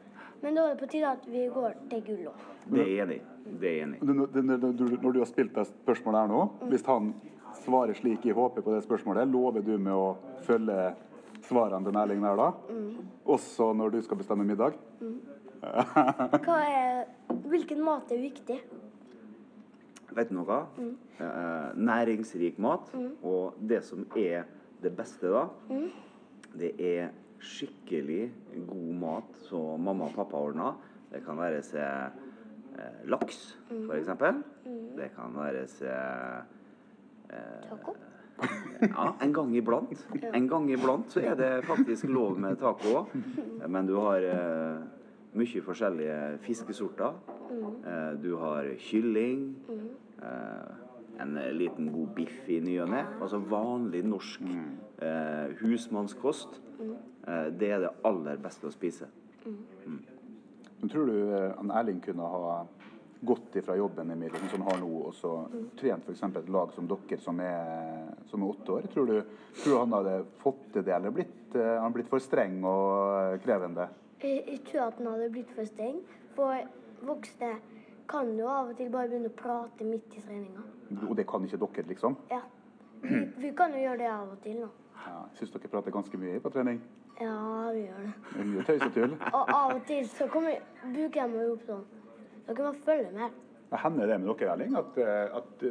Men 0.44 0.58
da 0.60 0.66
er 0.68 0.74
det 0.76 0.82
på 0.84 0.88
tide 0.92 1.10
at 1.16 1.24
vi 1.32 1.46
går 1.50 1.78
til 1.90 2.02
gull 2.06 2.26
òg. 2.30 2.42
Det 2.70 2.82
er 2.84 2.90
enig. 3.06 3.22
Det 3.62 3.70
er 3.70 3.78
enig 3.86 4.02
i. 4.02 4.06
Når 4.06 5.12
du 5.16 5.20
har 5.22 5.30
spilt 5.30 5.56
det 5.56 5.64
spørsmålet 5.70 6.20
her 6.22 6.30
nå, 6.34 6.42
hvis 6.70 6.84
han 6.90 7.14
svarer 7.64 7.96
slik 7.98 8.26
jeg 8.28 8.36
håper 8.36 8.62
på 8.66 8.74
det 8.76 8.82
spørsmålet, 8.84 9.32
lover 9.32 9.64
du 9.66 9.78
med 9.80 9.94
å 9.96 10.10
følge 10.46 10.92
svarene 11.46 11.86
til 11.86 12.00
Erling 12.00 12.24
der 12.26 12.40
da? 12.40 12.50
Også 13.26 13.72
når 13.74 13.96
du 13.96 14.02
skal 14.06 14.18
bestemme 14.20 14.46
middag? 14.48 14.78
Hva 15.62 16.58
er 16.64 17.06
Hvilken 17.46 17.82
mat 17.86 18.12
er 18.14 18.22
viktig? 18.22 18.58
Vet 20.16 20.30
du 20.32 20.38
noe? 20.38 20.58
Eh, 21.20 21.70
næringsrik 21.76 22.60
mat. 22.62 22.92
Og 23.24 23.58
det 23.60 23.84
som 23.86 24.06
er 24.18 24.46
det 24.84 24.92
beste 24.98 25.30
da, 25.34 25.46
det 26.56 26.72
er 26.80 27.14
skikkelig 27.46 28.30
god 28.70 28.94
mat 29.02 29.40
som 29.50 29.82
mamma 29.82 30.10
og 30.10 30.16
pappa 30.18 30.40
ordner. 30.40 30.78
Det 31.12 31.22
kan 31.26 31.38
være 31.38 31.62
se 31.66 31.84
eh, 31.84 33.02
laks, 33.12 33.58
for 33.70 33.96
eksempel. 33.98 34.42
Det 34.98 35.12
kan 35.18 35.36
være 35.36 35.66
seg 35.68 36.54
Taco? 37.70 37.96
Ja, 38.82 39.16
en 39.22 39.34
gang 39.34 39.54
iblant. 39.56 40.08
En 40.34 40.48
gang 40.52 40.70
iblant 40.72 41.12
så 41.14 41.22
er 41.24 41.36
det 41.40 41.52
faktisk 41.66 42.10
lov 42.12 42.40
med 42.40 42.58
taco 42.60 42.92
òg. 43.02 43.14
Men 43.68 43.88
du 43.88 43.96
har 43.98 44.26
eh, 44.28 44.82
mye 45.40 45.64
forskjellige 45.64 46.18
fiskesorter. 46.46 47.16
Eh, 47.52 48.12
du 48.22 48.34
har 48.42 48.68
kylling. 48.90 49.46
Eh, 50.22 50.74
en 51.24 51.40
liten 51.56 51.88
god 51.94 52.12
biff 52.18 52.50
i 52.52 52.60
ny 52.60 52.76
og 52.84 52.90
ne. 52.92 53.06
Altså 53.22 53.40
vanlig 53.40 54.04
norsk 54.04 54.44
eh, 55.00 55.56
husmannskost. 55.62 56.60
Eh, 57.28 57.48
det 57.56 57.72
er 57.72 57.86
det 57.86 57.94
aller 58.04 58.42
beste 58.44 58.68
å 58.68 58.74
spise. 58.74 59.08
Men 59.46 60.92
tror 60.92 61.08
du 61.08 61.16
eh, 61.32 61.54
han 61.56 61.72
Erling 61.72 62.04
kunne 62.04 62.28
ha 62.36 62.58
gått 63.26 63.56
ifra 63.58 63.78
jobben 63.80 64.12
Emil, 64.12 64.34
sånn 64.36 64.52
som 64.52 64.66
han 64.68 64.76
har 64.76 64.82
nå, 64.84 64.90
og 65.08 65.14
så 65.18 65.32
trent 65.80 66.06
f.eks. 66.06 66.24
et 66.28 66.50
lag 66.52 66.74
som 66.76 66.86
dere 66.90 67.18
som 67.24 67.40
er, 67.42 68.05
som 68.30 68.44
er 68.44 68.54
åtte 68.54 68.76
år? 68.78 68.88
Tror 68.94 69.06
du, 69.10 69.16
tror 69.62 69.72
du 69.72 69.80
han 69.80 69.96
hadde 70.00 70.16
fått 70.42 70.66
til 70.74 70.86
det, 70.86 70.96
eller 70.96 71.14
blitt, 71.16 71.56
eh, 71.56 71.76
han 71.82 71.94
blitt 71.96 72.10
for 72.12 72.24
streng 72.24 72.60
og 72.66 73.40
krevende? 73.46 73.88
Jeg, 74.22 74.44
jeg 74.48 74.62
tror 74.70 74.88
at 74.88 75.00
han 75.02 75.12
hadde 75.14 75.32
blitt 75.34 75.54
for 75.56 75.70
streng. 75.70 76.02
For 76.36 76.66
voksne 77.06 77.54
kan 78.10 78.34
jo 78.38 78.50
av 78.52 78.72
og 78.72 78.78
til 78.78 78.92
bare 78.94 79.10
begynne 79.12 79.32
å 79.32 79.38
prate 79.38 79.88
midt 79.88 80.18
i 80.18 80.22
treninga. 80.24 80.66
Og 81.08 81.16
det 81.18 81.26
kan 81.30 81.46
ikke 81.46 81.62
dere, 81.62 81.88
liksom? 81.94 82.18
Ja. 82.32 82.42
Vi, 83.06 83.22
vi 83.38 83.52
kan 83.58 83.74
jo 83.76 83.82
gjøre 83.84 84.02
det 84.02 84.12
av 84.12 84.34
og 84.34 84.42
til 84.44 84.60
nå. 84.64 84.70
Ja, 85.06 85.18
Syns 85.38 85.52
dere 85.54 85.70
prater 85.70 85.94
ganske 85.94 86.18
mye 86.18 86.42
på 86.42 86.52
trening? 86.54 86.80
Ja, 87.22 87.72
vi 87.72 87.86
gjør 87.86 88.00
det. 88.04 88.14
Det 88.34 88.46
Mye 88.50 88.64
tøys 88.68 88.86
og 88.88 88.94
tull? 88.96 89.14
Og 89.32 89.52
av 89.56 89.74
og 89.78 89.84
til 89.88 90.08
så 90.12 90.28
kommer 90.32 90.58
bruker 90.84 91.22
jeg 91.22 91.32
meg 91.32 91.52
opp 91.54 91.66
sånn. 91.70 91.84
Dere 92.48 92.66
må 92.66 92.72
følge 92.86 93.12
med. 93.16 93.38
Ja, 93.72 93.80
Hender 93.82 94.08
det 94.08 94.20
med 94.22 94.30
dere, 94.30 94.52
Erling, 94.54 94.76
at, 94.78 94.98
eh, 95.02 95.38
at 95.38 95.64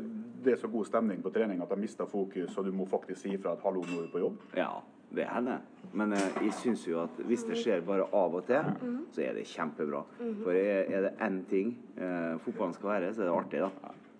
det 0.44 0.52
er 0.52 0.56
så 0.60 0.68
god 0.68 0.84
stemning 0.84 1.22
på 1.22 1.30
trening 1.30 1.62
at 1.62 1.70
de 1.70 1.78
mister 1.80 2.06
fokus, 2.10 2.58
og 2.58 2.66
du 2.66 2.72
må 2.72 2.86
faktisk 2.90 3.20
si 3.20 3.34
ifra 3.34 3.52
at 3.52 3.62
'hallo, 3.62 3.80
nå 3.80 4.00
er 4.00 4.06
du 4.06 4.10
på 4.12 4.18
jobb'? 4.18 4.56
Ja, 4.56 4.68
det 5.14 5.24
hender. 5.30 5.58
Men 5.92 6.12
eh, 6.12 6.42
jeg 6.42 6.52
syns 6.52 6.88
jo 6.88 7.02
at 7.02 7.10
hvis 7.24 7.44
det 7.44 7.56
skjer 7.56 7.80
bare 7.86 8.08
av 8.12 8.34
og 8.34 8.46
til, 8.46 8.64
så 9.12 9.22
er 9.22 9.32
det 9.34 9.46
kjempebra. 9.46 10.02
For 10.42 10.50
er, 10.50 10.90
er 10.90 11.00
det 11.00 11.12
én 11.20 11.44
ting 11.48 11.78
eh, 11.96 12.38
fotballen 12.38 12.74
skal 12.74 12.88
være, 12.88 13.14
så 13.14 13.22
er 13.22 13.26
det 13.26 13.34
artig, 13.34 13.60
da. 13.60 13.70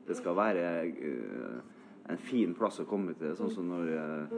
Det 0.09 0.17
skal 0.17 0.37
være 0.37 0.87
eh, 0.87 1.74
en 2.13 2.19
fin 2.21 2.53
plass 2.57 2.81
å 2.83 2.87
komme 2.89 3.15
til. 3.17 3.33
Sånn 3.39 3.53
som 3.53 3.69
når 3.71 3.91
eh, 3.95 4.35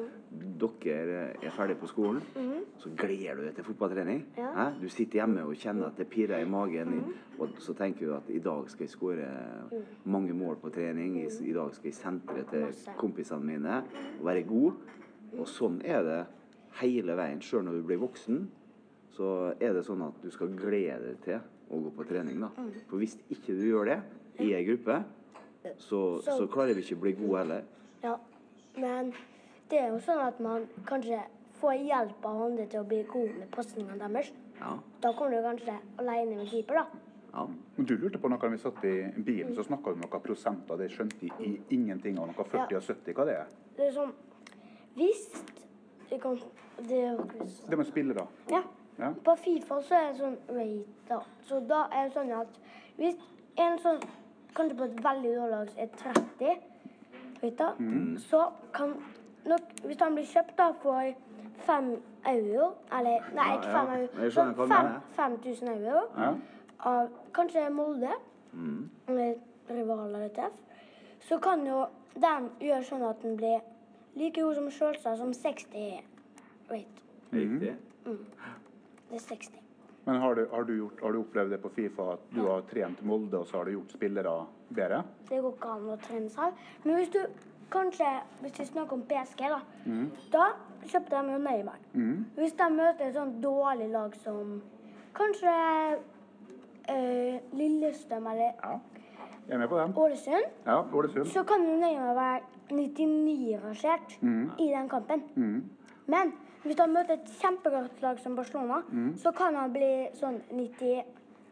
dere 0.60 1.22
er 1.34 1.54
ferdig 1.54 1.78
på 1.80 1.88
skolen, 1.90 2.20
så 2.78 2.92
gleder 2.94 3.40
du 3.40 3.46
deg 3.46 3.56
til 3.56 3.66
fotballtrening. 3.66 4.22
Ja. 4.38 4.68
Du 4.78 4.86
sitter 4.92 5.22
hjemme 5.22 5.46
og 5.46 5.58
kjenner 5.58 5.88
at 5.88 5.98
det 5.98 6.06
pirrer 6.12 6.44
i 6.44 6.50
magen, 6.50 6.94
og 7.40 7.58
så 7.62 7.74
tenker 7.78 8.06
du 8.06 8.14
at 8.18 8.30
i 8.30 8.42
dag 8.44 8.70
skal 8.70 8.86
jeg 8.86 8.94
skåre 8.94 9.30
mange 10.06 10.36
mål 10.36 10.60
på 10.62 10.70
trening. 10.76 11.18
I, 11.24 11.26
I 11.26 11.56
dag 11.56 11.74
skal 11.74 11.90
jeg 11.90 11.98
sentre 11.98 12.46
til 12.52 12.68
kompisene 13.00 13.42
mine 13.46 13.80
og 14.20 14.22
være 14.30 14.46
god. 14.46 14.86
Og 15.36 15.50
sånn 15.50 15.80
er 15.84 16.06
det 16.06 16.22
hele 16.80 17.18
veien. 17.18 17.42
Sjøl 17.42 17.66
når 17.66 17.80
du 17.80 17.90
blir 17.90 18.00
voksen, 18.00 18.46
så 19.16 19.32
er 19.58 19.74
det 19.74 19.84
sånn 19.86 20.04
at 20.06 20.22
du 20.22 20.30
skal 20.30 20.54
glede 20.54 21.02
deg 21.10 21.20
til 21.24 21.42
å 21.72 21.82
gå 21.82 21.92
på 21.96 22.06
trening. 22.06 22.40
da. 22.44 22.50
For 22.86 23.00
hvis 23.00 23.16
ikke 23.32 23.56
du 23.56 23.64
gjør 23.66 23.90
det 23.90 24.00
i 24.44 24.52
ei 24.54 24.64
gruppe, 24.68 25.00
så, 25.78 26.20
Så- 26.22 26.38
så 26.38 26.46
klarer 26.46 26.74
vi 26.74 26.82
ikke 26.82 26.96
å 26.96 27.00
bli 27.00 27.12
gode 27.12 27.38
heller. 27.38 27.62
Ja, 28.02 28.16
men 28.76 29.12
det 29.70 29.78
er 29.80 29.88
jo 29.88 29.98
sånn 29.98 30.20
at 30.26 30.40
man 30.40 30.66
kanskje 30.84 31.20
får 31.60 31.72
hjelp 31.88 32.24
av 32.24 32.42
andre 32.42 32.66
til 32.66 32.80
å 32.80 32.88
bli 32.88 33.02
god 33.02 33.34
med 33.38 33.50
pasningene 33.50 33.98
deres. 33.98 34.32
Ja, 34.60 34.78
Da 35.02 35.12
kommer 35.12 35.30
du 35.30 35.42
kanskje 35.42 35.78
alene 35.98 36.36
med 36.36 36.48
keeper, 36.48 36.74
da. 36.74 36.86
ja. 37.34 37.46
Men 37.76 37.86
du 37.86 37.96
lurte 37.96 38.18
på 38.18 38.28
noe 38.30 38.38
da 38.38 38.48
vi 38.48 38.56
satt 38.58 38.84
i 38.84 39.12
bilen, 39.22 39.54
så 39.54 39.62
snakka 39.64 39.84
du 39.84 39.90
om 39.92 40.00
noen 40.00 40.20
prosenter. 40.22 40.76
Det 40.78 40.90
skjønte 40.90 41.30
i 41.40 41.60
ingenting 41.70 42.18
av. 42.18 42.26
Noe 42.26 42.44
40 42.44 42.76
og 42.76 42.82
70. 42.82 43.12
Hva 43.14 43.24
det 43.24 43.34
er 43.36 43.46
Det 43.76 43.88
er 43.88 43.92
sånn 43.92 44.12
Hvis 44.96 45.42
det 46.10 46.20
kan 46.22 46.38
Det 46.78 46.92
er 46.92 47.12
jo 47.16 47.24
det? 47.68 47.76
med 47.78 47.86
spillere. 47.86 48.26
Ja. 48.50 48.62
Ja. 48.98 49.12
På 49.12 49.36
Fifa 49.36 49.80
så 49.82 49.92
er 49.94 50.12
det 50.12 50.20
sånn 50.20 50.36
rate, 50.48 50.84
da. 51.08 51.20
Så 51.46 51.60
da 51.68 51.86
er 51.92 52.08
det 52.08 52.14
sånn 52.14 52.32
at 52.40 52.48
hvis 52.98 53.16
en 53.58 53.78
sånn 53.78 54.00
Kanskje 54.56 54.76
på 54.78 54.84
et 54.84 55.04
veldig 55.04 55.32
dårlig 55.36 55.50
lag 55.50 55.68
er 55.78 55.86
30 56.00 56.56
du 57.42 57.50
da, 57.58 57.70
så 58.18 58.46
kan 58.74 58.94
nok 59.46 59.60
Hvis 59.84 59.98
han 60.00 60.14
blir 60.16 60.24
kjøpt 60.26 60.56
da 60.58 60.70
for 60.82 61.12
5 61.66 61.90
euro 62.26 62.70
Eller 62.98 63.26
nei, 63.36 63.48
Ja, 63.50 63.56
ikke 63.56 63.68
ja. 63.68 63.84
5 63.84 63.92
euro. 63.96 64.22
Jeg 64.22 64.32
skjønner 64.32 64.54
hva 64.54 65.00
5000 65.16 65.68
euro 65.68 66.00
Ja. 66.16 66.32
av 66.80 67.08
kanskje 67.34 67.68
Molde, 67.70 68.10
mm. 68.52 68.90
rivaler 69.70 70.28
til 70.28 70.44
F, 70.44 70.52
så 71.28 71.38
kan 71.38 71.66
jo 71.66 71.86
den 72.14 72.50
gjøre 72.60 72.84
sånn 72.84 73.02
at 73.08 73.22
den 73.22 73.36
blir 73.36 73.60
like 74.16 74.40
god 74.40 74.54
som 74.54 74.70
Sjølstad 74.70 75.16
som 75.16 75.32
60 75.32 76.02
rate. 76.70 77.02
Riktig. 77.32 77.76
Det 78.04 79.16
er 79.16 79.18
60. 79.18 79.65
Men 80.06 80.20
har 80.22 80.34
du, 80.38 80.46
har, 80.52 80.62
du 80.64 80.72
gjort, 80.76 81.00
har 81.02 81.12
du 81.12 81.18
opplevd 81.20 81.50
det 81.50 81.58
på 81.62 81.68
Fifa 81.74 82.12
at 82.12 82.20
du 82.34 82.44
har 82.46 82.60
trent 82.70 83.00
Molde, 83.02 83.38
og 83.40 83.46
så 83.48 83.56
har 83.58 83.64
du 83.66 83.72
gjort 83.72 83.90
spillere 83.96 84.34
bedre? 84.70 85.00
Det 85.28 85.40
går 85.42 85.52
ikke 85.56 85.72
an 85.74 85.88
å 85.90 85.96
trene 86.04 86.30
seg. 86.30 86.52
Men 86.84 86.94
hvis 87.00 87.10
du 87.10 87.20
kanskje 87.74 88.06
Hvis 88.40 88.58
vi 88.60 88.64
snakker 88.68 88.94
om 88.94 89.02
PSG, 89.10 89.40
da. 89.50 89.58
Mm. 89.90 90.04
Da 90.30 90.44
kjøpte 90.86 91.10
de 91.18 91.32
jo 91.34 91.38
Neymar. 91.42 91.80
Hvis 92.36 92.52
de 92.60 92.68
møter 92.70 93.08
et 93.08 93.14
sånt 93.16 93.40
dårlig 93.42 93.88
lag 93.90 94.14
som 94.22 94.60
kanskje 95.18 95.54
øh, 96.94 97.40
Lillestrøm 97.58 98.26
eller 98.26 98.52
Ja. 98.62 98.78
Jeg 99.48 99.54
er 99.54 99.58
med 99.58 99.68
på 99.68 99.78
den. 99.78 99.92
Ålesund, 99.96 100.46
Ja, 100.66 100.80
Ålesund. 100.92 101.26
så 101.26 101.42
kan 101.46 101.62
jo 101.66 101.76
Neymar 101.82 102.14
være 102.14 102.40
99-rangert 102.70 104.16
Mm. 104.22 104.50
i 104.58 104.66
den 104.72 104.88
kampen. 104.88 105.22
Men 106.06 106.32
hvis 106.66 106.78
han 106.82 106.92
møter 106.92 107.14
et 107.18 107.30
kjempegodt 107.40 108.02
lag 108.02 108.18
som 108.22 108.34
Barcelona, 108.36 108.82
Mm. 108.92 109.12
så 109.18 109.32
kan 109.36 109.54
han 109.54 109.72
bli 109.72 110.08
sånn 110.14 110.40
90 110.50 111.04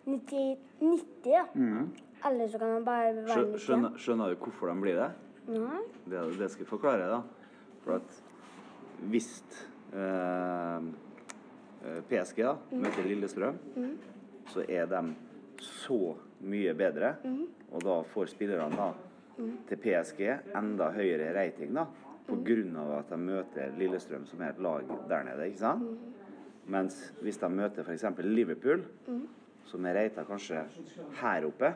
90, 0.06 0.56
90 0.80 1.30
ja. 1.32 1.46
Mm. 1.54 1.90
Eller 2.26 2.48
så 2.48 2.58
kan 2.58 2.72
han 2.74 2.84
bare 2.84 3.14
være 3.14 3.26
Skjø- 3.36 3.52
90. 3.52 3.58
Skjønner, 3.64 3.94
skjønner 3.98 4.28
du 4.34 4.36
hvorfor 4.44 4.68
de 4.68 4.80
blir 4.80 4.96
det? 5.00 5.10
Nei. 5.48 5.80
Det, 6.08 6.38
det 6.38 6.50
skal 6.50 6.64
jeg 6.64 6.68
forklare, 6.68 7.08
da. 7.08 7.22
For 7.84 7.96
at 7.96 8.22
hvis 9.08 9.30
eh, 9.94 10.78
eh, 11.84 12.00
PSG 12.10 12.42
da, 12.44 12.54
møter 12.72 13.08
Lillestrøm, 13.08 13.58
så 14.52 14.64
er 14.68 14.86
de 14.92 15.02
så 15.64 15.98
mye 16.44 16.74
bedre. 16.76 17.14
Og 17.72 17.82
da 17.84 18.02
får 18.12 18.26
spillerne 18.34 18.76
da 18.76 18.90
til 19.68 19.76
PSG 19.82 20.20
enda 20.54 20.90
høyere 20.94 21.32
rating 21.34 21.72
da, 21.74 21.86
på 22.26 22.36
grunn 22.44 22.76
av 22.80 22.92
at 22.98 23.10
de 23.12 23.18
møter 23.20 23.72
Lillestrøm, 23.78 24.26
som 24.26 24.40
er 24.42 24.54
et 24.54 24.60
lag 24.64 24.88
der 25.08 25.26
nede. 25.26 25.48
ikke 25.48 25.58
sant? 25.58 25.88
Mens 26.66 26.96
hvis 27.20 27.36
de 27.38 27.48
møter 27.52 27.84
f.eks. 27.84 28.04
Liverpool, 28.24 28.84
som 29.68 29.86
er 29.86 29.98
reita 29.98 30.24
kanskje 30.24 30.62
her 31.20 31.44
oppe, 31.48 31.74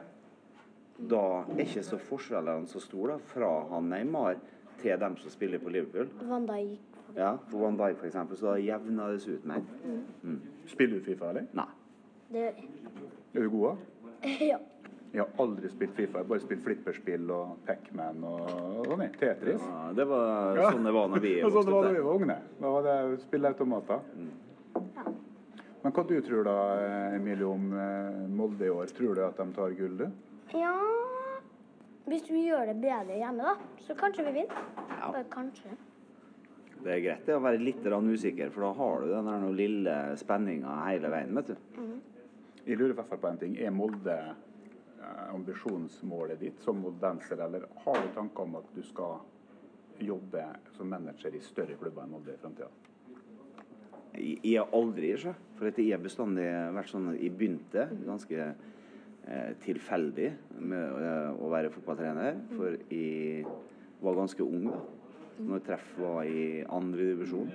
da 0.98 1.24
er 1.52 1.60
ikke 1.62 1.84
så 1.86 1.98
forskjellene 2.00 2.66
så 2.70 2.80
store 2.82 3.18
fra 3.30 3.50
han 3.70 3.90
Neymar 3.92 4.40
til 4.80 4.98
dem 5.00 5.16
som 5.20 5.30
spiller 5.30 5.60
på 5.62 5.70
Liverpool. 5.74 6.08
Van 6.28 6.46
Dijk. 6.48 6.80
Ja, 7.16 7.36
For 7.50 7.58
Van 7.66 7.76
Dijk 7.78 8.00
f.eks., 8.02 8.16
så 8.38 8.52
da 8.52 8.56
jevner 8.62 9.12
det 9.12 9.22
seg 9.24 9.38
ut 9.38 9.46
mer. 9.48 9.62
Spiller 10.68 10.98
du 10.98 11.04
Fifa, 11.04 11.30
eller? 11.32 11.46
Nei. 11.56 11.68
Det 12.32 12.42
gjør 12.42 12.58
jeg. 12.58 12.68
Er 13.34 13.46
du 13.46 13.50
god? 13.50 13.68
da? 13.68 14.28
ja. 14.52 14.58
Jeg 15.12 15.22
har 15.24 15.28
aldri 15.40 15.68
spilt 15.72 15.94
Fifa. 15.96 16.18
Jeg 16.18 16.24
har 16.24 16.28
bare 16.28 16.42
spilt 16.44 16.60
flipperspill 16.66 17.30
og 17.32 17.54
Pacman 17.66 18.24
og, 18.28 18.50
og 18.86 18.98
nei, 19.00 19.08
Tetris. 19.16 19.62
Ja, 19.64 19.86
det 19.96 20.04
var 20.10 20.58
Ja. 20.58 20.70
sånn 20.74 20.84
det 20.84 20.92
var 20.92 21.08
når 21.08 21.22
vi 21.24 21.32
var 21.42 21.50
sånn 21.54 21.64
Da 21.70 21.72
var 21.78 21.86
der. 21.88 21.94
vi 21.96 22.04
var 22.08 22.14
unge. 22.20 22.36
Da 22.60 22.72
var 22.74 22.82
det 22.88 23.20
spilleautomater. 23.22 24.00
Men 25.82 25.92
hva 25.94 26.02
du 26.08 26.16
tror 26.26 26.44
da, 26.44 26.54
Emilie, 27.16 27.46
om 27.46 27.68
eh, 27.72 28.24
Molde 28.34 28.66
i 28.66 28.70
år? 28.74 28.90
Tror 28.96 29.14
du 29.14 29.22
at 29.24 29.36
de 29.38 29.46
tar 29.56 29.70
gull, 29.78 29.96
du? 30.00 30.08
ja 30.58 30.74
Hvis 32.08 32.28
vi 32.32 32.46
gjør 32.48 32.66
det 32.70 32.76
bedre 32.82 33.18
hjemme, 33.20 33.44
da, 33.44 33.54
så 33.86 33.94
kanskje 33.96 34.24
vi 34.26 34.32
vinner. 34.40 34.64
Ja. 34.90 35.10
Bare 35.12 35.24
kanskje. 35.32 35.70
Det 36.82 36.92
er 36.94 37.00
greit 37.04 37.24
det 37.26 37.34
å 37.36 37.40
være 37.42 37.58
litt 37.60 37.84
usikker, 37.84 38.50
for 38.54 38.60
da 38.68 38.72
har 38.78 39.00
du 39.02 39.08
den 39.12 39.26
der 39.26 39.40
noe 39.42 39.54
lille 39.56 39.94
spenninga 40.16 40.76
hele 40.86 41.08
veien. 41.10 41.34
vet 41.34 41.46
du. 41.48 41.56
Jeg 42.66 42.76
lurer 42.78 42.92
i 42.92 42.96
hvert 42.98 43.08
fall 43.08 43.18
på 43.18 43.28
en 43.32 43.38
ting. 43.40 43.56
Er 43.58 43.70
Molde 43.70 44.14
eh, 44.14 44.34
ambisjonsmålet 45.32 46.40
ditt 46.40 46.62
som 46.64 46.80
moldenser, 46.82 47.40
eller 47.44 47.66
har 47.84 48.00
du 48.02 48.12
tanker 48.14 48.44
om 48.44 48.58
at 48.60 48.70
du 48.74 48.82
skal 48.86 49.18
jobbe 49.98 50.44
som 50.76 50.90
manager 50.90 51.34
i 51.34 51.42
større 51.42 51.76
klubber 51.78 52.04
enn 52.04 52.14
Molde 52.14 52.34
i 52.34 52.40
framtida? 52.40 52.70
Jeg 54.18 54.56
har 54.56 54.72
aldri, 54.74 55.12
ikke? 55.14 55.34
for 55.58 55.70
jeg 55.70 55.92
har 55.92 56.02
bestandig 56.02 56.46
vært 56.74 56.90
sånn 56.90 57.10
jeg 57.14 57.34
begynte 57.38 57.84
ganske 58.06 58.38
eh, 58.48 59.50
tilfeldig 59.62 60.28
med 60.58 61.02
eh, 61.02 61.32
å 61.38 61.50
være 61.52 61.70
fotballtrener. 61.74 62.40
For 62.56 62.78
jeg 62.90 63.44
var 64.02 64.18
ganske 64.18 64.46
ung 64.46 64.70
da. 64.70 64.80
Når 65.38 65.60
treff 65.62 65.90
var 66.00 66.26
i 66.26 66.64
andre 66.66 67.12
divisjon, 67.12 67.52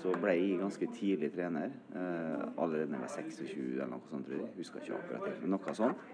så 0.00 0.10
ble 0.18 0.32
jeg 0.34 0.58
ganske 0.58 0.88
tidlig 0.96 1.30
trener. 1.36 1.70
Eh, 1.94 2.40
allerede 2.58 2.90
da 2.90 2.98
jeg 2.98 3.04
var 3.04 3.14
26 3.14 3.54
eller 3.60 3.92
noe 3.92 4.10
sånt, 4.10 4.26
tror 4.26 4.40
jeg. 4.40 4.50
Husker 4.58 4.82
ikke 4.82 4.98
akkurat 4.98 5.28
det, 5.28 5.34
men 5.42 5.54
noe 5.54 5.76
sånt. 5.78 6.08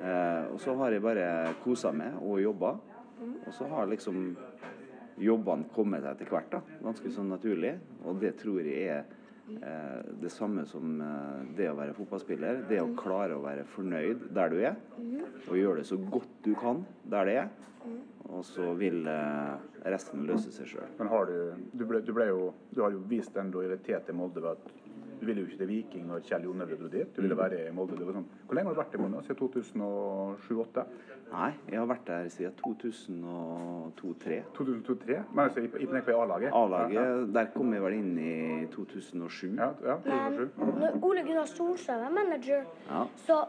Eh, 0.00 0.52
og 0.52 0.60
så 0.62 0.74
har 0.80 0.94
jeg 0.94 1.04
bare 1.04 1.28
kosa 1.64 1.92
meg 1.94 2.18
og 2.22 2.42
jobba. 2.42 2.74
Og 3.46 3.52
så 3.54 3.68
har 3.70 3.88
liksom 3.88 4.34
jobbene 5.20 5.68
kommet 5.74 6.06
etter 6.08 6.30
hvert, 6.30 6.50
da. 6.52 6.62
Ganske 6.84 7.12
sånn 7.14 7.30
naturlig. 7.32 7.74
Og 8.04 8.18
det 8.22 8.34
tror 8.40 8.66
jeg 8.66 8.88
er 8.90 9.04
eh, 9.60 10.00
det 10.22 10.32
samme 10.34 10.66
som 10.68 10.96
eh, 11.00 11.42
det 11.58 11.68
å 11.70 11.76
være 11.78 11.96
fotballspiller. 11.96 12.64
Det 12.70 12.80
å 12.82 12.92
klare 12.98 13.38
å 13.38 13.44
være 13.44 13.66
fornøyd 13.74 14.28
der 14.34 14.54
du 14.54 14.58
er, 14.62 14.80
og 15.48 15.58
gjøre 15.58 15.82
det 15.82 15.90
så 15.90 16.00
godt 16.00 16.40
du 16.46 16.54
kan 16.58 16.82
der 17.04 17.30
det 17.30 17.38
er. 17.44 17.52
Og 18.32 18.40
så 18.48 18.70
vil 18.80 19.04
eh, 19.10 19.54
resten 19.92 20.24
løse 20.26 20.52
seg 20.54 20.70
sjøl. 20.70 20.88
Men 20.98 21.10
har 21.12 21.28
du 21.28 21.66
du, 21.72 21.84
ble, 21.84 22.00
du, 22.02 22.14
ble 22.16 22.30
jo, 22.30 22.48
du 22.72 22.80
har 22.82 22.94
jo 22.94 23.02
vist 23.10 23.36
en 23.36 23.52
lojalitet 23.54 24.08
til 24.08 24.16
Molde 24.16 24.42
ved 24.42 24.56
at 24.56 24.83
du 25.24 25.28
ville 25.32 25.40
jo 25.40 25.46
ikke 25.48 25.58
til 25.62 25.68
Viking 25.70 26.06
når 26.06 26.20
Kjell 26.28 26.42
Jonevre 26.44 26.76
dro 26.76 26.88
dit. 26.92 27.16
Du 27.16 27.22
ville 27.24 27.36
være 27.38 27.62
i 27.68 27.72
Molde. 27.72 27.96
Det 27.96 28.04
var 28.06 28.12
sånn, 28.18 28.26
hvor 28.46 28.54
lenge 28.58 28.68
har 28.68 28.74
du 28.76 28.80
vært 28.82 28.94
i 28.94 29.00
Molde? 29.00 29.22
Siden 29.24 29.38
2007-2008? 29.40 30.84
Nei, 31.32 31.50
jeg 31.72 31.78
har 31.80 31.86
vært 31.88 32.04
der 32.10 32.28
siden 32.34 32.52
2002-2003. 32.60 34.38
2002-2003? 34.58 35.18
Men 35.32 35.42
altså, 35.46 35.60
i, 35.64 35.70
i, 35.80 35.88
i 35.88 36.14
A-laget? 36.20 36.52
A-laget, 36.54 37.34
der 37.34 37.48
kom 37.56 37.72
jeg 37.74 37.82
vel 37.86 37.96
inn 37.98 38.12
i 38.20 38.66
2007. 38.74 39.54
Ja, 39.58 39.70
ja, 39.88 39.96
Men 40.04 40.38
2007. 40.38 40.80
når 40.84 40.98
Ole 41.08 41.24
Gunnar 41.26 41.48
Solskjær 41.50 42.04
var 42.04 42.14
manager, 42.20 42.64
Ja. 42.90 43.04
så 43.26 43.40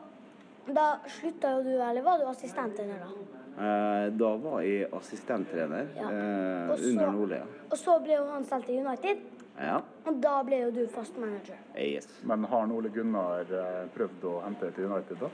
da 0.74 0.88
slutta 1.20 1.52
jo 1.58 1.64
du, 1.68 1.74
eller 1.76 2.02
var 2.06 2.18
du 2.24 2.26
assistenttrener 2.32 3.04
da? 3.04 3.10
Eh, 3.56 4.08
da 4.20 4.32
var 4.44 4.62
jeg 4.66 4.88
assistenttrener 4.94 5.86
Ja. 5.96 6.10
eh, 6.10 6.72
Og 6.72 6.78
så- 6.80 6.90
under 6.90 7.12
Nordlia. 7.12 7.44
Og 7.72 7.78
så 7.78 8.00
ble 8.04 8.14
jo 8.18 8.26
han 8.32 8.44
solgt 8.44 8.66
til 8.66 8.86
United, 8.86 9.18
Ja. 9.56 9.80
og 10.06 10.18
da 10.20 10.36
ble 10.44 10.58
jo 10.66 10.72
du 10.76 10.82
fast 10.92 11.18
manager. 11.18 11.60
Yes. 11.80 12.08
Men 12.28 12.44
har 12.52 12.72
Ole 12.76 12.90
Gunnar 12.92 13.48
eh, 13.48 13.84
prøvd 13.96 14.26
å 14.28 14.34
hente 14.44 14.72
til 14.76 14.90
United, 14.90 15.22
da? 15.22 15.30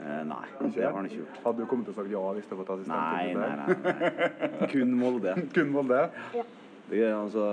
Eh, 0.00 0.20
nei, 0.24 0.44
det 0.62 0.84
har 0.84 0.94
han 0.96 1.08
ikke 1.08 1.18
gjort. 1.24 1.40
Hadde 1.44 1.64
du 1.64 1.70
kommet 1.70 1.88
til 1.88 1.96
å 1.96 1.98
sagt 1.98 2.12
ja 2.14 2.22
hvis 2.36 2.46
du 2.46 2.54
hadde 2.54 2.62
fått 2.62 2.70
assistent? 2.76 2.94
Nei, 2.94 3.34
nei, 3.34 3.50
nei. 3.58 4.52
nei. 4.60 4.68
Kun 4.72 4.94
Molde. 5.00 5.34
Kun 5.56 5.74
Molde? 5.74 6.04
Det 6.90 7.02
er, 7.02 7.14
altså, 7.14 7.48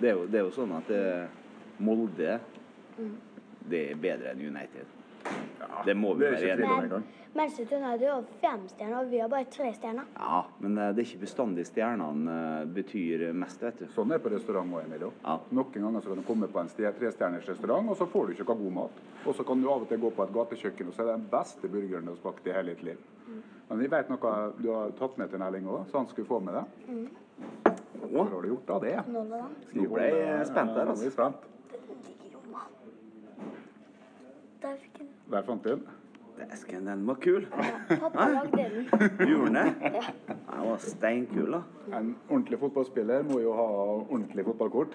det 0.00 0.10
er, 0.10 0.16
jo, 0.16 0.24
det 0.28 0.40
er 0.40 0.48
jo 0.48 0.54
sånn 0.56 0.72
at 0.76 0.88
det, 0.90 1.04
Molde 1.80 2.40
det 3.70 3.84
er 3.92 4.00
bedre 4.00 4.32
enn 4.32 4.42
United. 4.50 4.99
Det 5.84 5.94
må 5.94 6.14
vi 6.14 6.24
det 6.24 6.30
er 6.34 6.40
være 6.40 6.52
om 6.54 6.60
enige 6.60 6.74
om. 6.74 6.84
engang. 6.84 7.04
Manchester 7.34 7.76
United 7.76 8.08
har 8.08 8.24
fem 8.40 8.62
stjerner, 8.68 8.96
og 8.98 9.10
vi 9.10 9.18
har 9.22 9.28
bare 9.30 9.44
tre 9.44 9.68
stjerner. 9.74 10.06
Ja, 10.18 10.40
men 10.58 10.78
eh, 10.78 10.88
det 10.94 11.02
er 11.02 11.06
ikke 11.06 11.22
bestandig 11.22 11.66
stjernene 11.68 12.32
eh, 12.62 12.64
betyr 12.74 13.22
mest, 13.38 13.62
vet 13.62 13.78
du. 13.78 13.86
Sånn 13.94 14.10
er 14.10 14.18
det 14.18 14.24
på 14.24 14.32
restaurant 14.34 14.74
òg, 14.74 14.82
Emilio. 14.88 15.12
Noen 15.54 15.70
ganger 15.76 16.02
så 16.02 16.10
kan 16.10 16.22
du 16.22 16.26
komme 16.26 16.48
på 16.50 16.62
en 16.62 16.72
trestjerners 16.74 17.46
restaurant, 17.52 17.92
og 17.92 17.98
så 18.00 18.08
får 18.10 18.26
du 18.26 18.34
ikke 18.34 18.48
noe 18.50 18.62
god 18.64 18.76
mat. 18.80 19.00
Og 19.24 19.36
så 19.38 19.46
kan 19.46 19.62
du 19.62 19.70
av 19.70 19.86
og 19.86 19.92
til 19.92 20.02
gå 20.02 20.10
på 20.16 20.26
et 20.26 20.34
gatekjøkken, 20.34 20.90
og 20.90 20.96
så 20.96 21.04
er 21.04 21.10
det 21.12 21.16
den 21.20 21.28
beste 21.36 21.70
burgeren 21.70 22.10
du 22.10 22.14
har 22.16 22.20
smakt 22.24 22.50
i 22.50 22.56
hele 22.56 22.74
ditt 22.74 22.82
liv. 22.90 23.06
Men 23.70 23.78
vi 23.78 23.86
vet 23.92 24.10
noe 24.10 24.34
du 24.58 24.68
har 24.74 24.96
tatt 24.98 25.14
med 25.20 25.30
til 25.30 25.46
Erling 25.46 25.70
òg, 25.70 25.84
så 25.86 26.00
han 26.02 26.10
skulle 26.10 26.26
få 26.26 26.40
med 26.42 26.58
det. 26.58 26.64
Hva 28.10 28.26
har 28.26 28.42
du 28.42 28.50
gjort 28.50 28.74
av 28.74 28.82
det? 28.82 28.96
Nå 29.06 29.86
ble 29.94 30.10
jeg 30.10 30.50
spent 30.50 30.74
der. 30.74 30.82
Ja, 30.82 30.88
er 30.88 30.94
altså. 30.96 31.14
spent. 31.14 31.46
Der 34.62 34.76
fikk 34.76 34.98
hun. 34.98 35.08
Der 35.30 35.42
fant 35.42 35.64
vi 35.64 35.70
den. 35.70 35.99
Dæsken, 36.50 36.86
den 36.86 37.06
var 37.06 37.14
kul. 37.22 37.46
Ja, 37.50 37.96
Pappa 38.00 38.26
lagde 38.32 38.50
den. 38.56 39.28
Gjorde 39.28 39.46
den 39.46 39.54
det? 39.54 39.92
Ja. 39.98 40.02
Den 40.28 40.66
var 40.70 40.76
steinkul, 40.84 41.52
da. 41.52 41.62
En 41.98 42.12
ordentlig 42.28 42.58
fotballspiller 42.62 43.22
må 43.28 43.40
jo 43.42 43.52
ha 43.56 43.66
ordentlig 44.00 44.44
fotballkort. 44.46 44.94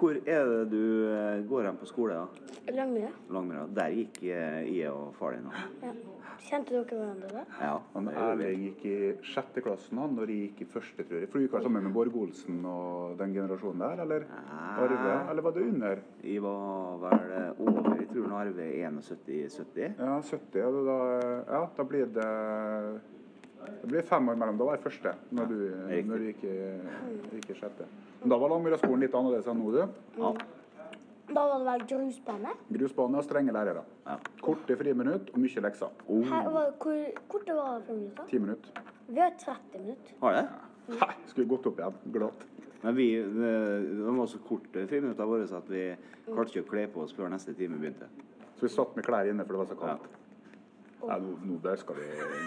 Hvor 0.00 0.16
er 0.26 0.44
det 0.50 0.70
du 0.72 0.84
eh, 1.12 1.42
går 1.50 1.68
hen 1.68 1.76
på 1.80 1.86
skole? 1.90 2.14
da? 2.14 2.72
Langmyre. 2.80 3.10
Langmyra. 3.30 3.66
Der 3.76 3.92
gikk 3.98 4.22
eh, 4.22 4.62
jeg 4.78 4.90
og 4.92 5.14
far 5.18 5.36
din. 5.36 5.46
da. 5.50 5.66
Ja. 5.86 5.92
Kjente 6.40 6.72
dere 6.72 6.96
hverandre 6.96 7.28
da? 7.34 7.42
Ja, 7.60 7.72
Han 7.92 8.06
det. 8.08 8.14
Erling 8.16 8.62
gikk 8.64 8.84
i 8.88 8.94
sjette 9.28 9.60
klassen 9.60 9.98
han 10.00 10.14
når 10.16 10.30
jeg 10.32 10.38
gikk 10.46 10.62
i 10.64 10.68
første, 10.72 11.04
tror 11.04 11.18
jeg. 11.20 11.28
For 11.28 11.36
du 11.38 11.44
gikk 11.44 11.52
vel 11.58 11.66
sammen 11.66 11.84
med 11.84 11.92
Borg 11.92 12.16
Olsen 12.16 12.62
og 12.64 13.18
den 13.20 13.34
generasjonen 13.36 13.82
der, 13.84 14.00
eller? 14.06 14.24
Arve? 14.56 15.18
Eller 15.30 15.44
var 15.44 15.52
det 15.58 15.66
under? 15.68 16.00
Jeg 16.24 16.42
var 16.46 16.96
vel 17.04 17.34
over, 17.66 17.90
jeg 18.00 18.08
tror 18.14 18.32
Arve 18.40 18.70
71-70. 18.72 20.00
Ja, 20.00 20.16
70. 20.30 20.56
Ja, 20.64 20.70
da, 20.86 20.98
ja, 21.48 21.62
da 21.76 21.84
blir 21.88 22.06
det 22.14 22.28
Det 23.60 23.88
blir 23.90 24.02
fem 24.08 24.28
år 24.28 24.38
mellom. 24.40 24.56
Da 24.58 24.66
var 24.66 24.78
jeg 24.78 24.84
første, 24.86 25.12
når 25.36 25.50
du, 25.50 25.58
når 26.08 26.22
du 26.22 26.24
gikk, 26.30 26.44
i, 26.48 26.54
gikk 27.36 27.50
i 27.52 27.58
sjette. 27.58 27.86
Men 28.22 28.32
da 28.32 28.38
var 28.40 28.50
Langmyra-skolen 28.52 29.04
litt 29.04 29.14
annerledes 29.14 29.48
enn 29.52 29.60
nå, 29.60 29.70
du. 29.74 29.82
Ja. 30.20 30.32
Da 31.30 31.42
var 31.46 31.60
det 31.60 31.66
vel 31.68 31.84
grusbane? 31.92 32.54
Grusbane 32.74 33.20
og 33.20 33.26
strenge 33.26 33.52
lærere. 33.54 33.84
Korte 34.42 34.76
friminutt 34.80 35.28
og 35.30 35.38
mye 35.44 35.62
lekser. 35.66 35.92
Her 36.32 36.48
var, 36.50 36.72
hvor 36.82 37.20
korte 37.30 37.54
var 37.54 37.76
det 37.76 37.84
for 37.86 38.00
minutter? 38.00 38.26
Ti 38.32 38.40
minutter. 38.42 38.80
Vi 39.10 39.22
har 39.22 39.36
30 39.38 39.84
minutter. 39.84 40.16
Har 40.24 40.38
det? 40.38 40.46
Nei, 40.96 41.12
skulle 41.30 41.50
gått 41.52 41.68
opp 41.70 41.78
igjen. 41.78 42.00
Glatt. 42.16 42.46
Men 42.80 42.96
vi, 42.96 43.06
det 43.20 44.16
var 44.16 44.26
så 44.32 44.40
korte 44.48 44.86
friminutter 44.90 45.28
våre 45.28 45.46
så 45.46 45.60
at 45.60 45.70
vi 45.70 45.84
klarte 46.26 46.54
ikke 46.54 46.64
å 46.64 46.70
kle 46.72 46.86
på 46.94 47.04
oss 47.04 47.14
før 47.14 47.30
neste 47.30 47.54
time 47.58 47.78
begynte. 47.78 48.08
Så 48.56 48.66
vi 48.66 48.72
satt 48.72 48.96
med 48.96 49.06
klær 49.06 49.28
inne, 49.30 49.44
for 49.46 49.54
det 49.54 49.62
var 49.62 49.70
så 49.70 49.78
kaldt. 49.78 50.08
Ja, 50.10 50.19
nå, 51.08 51.30
nå 51.44 51.58
der 51.62 51.76
skal 51.76 51.94
vi 51.96 52.02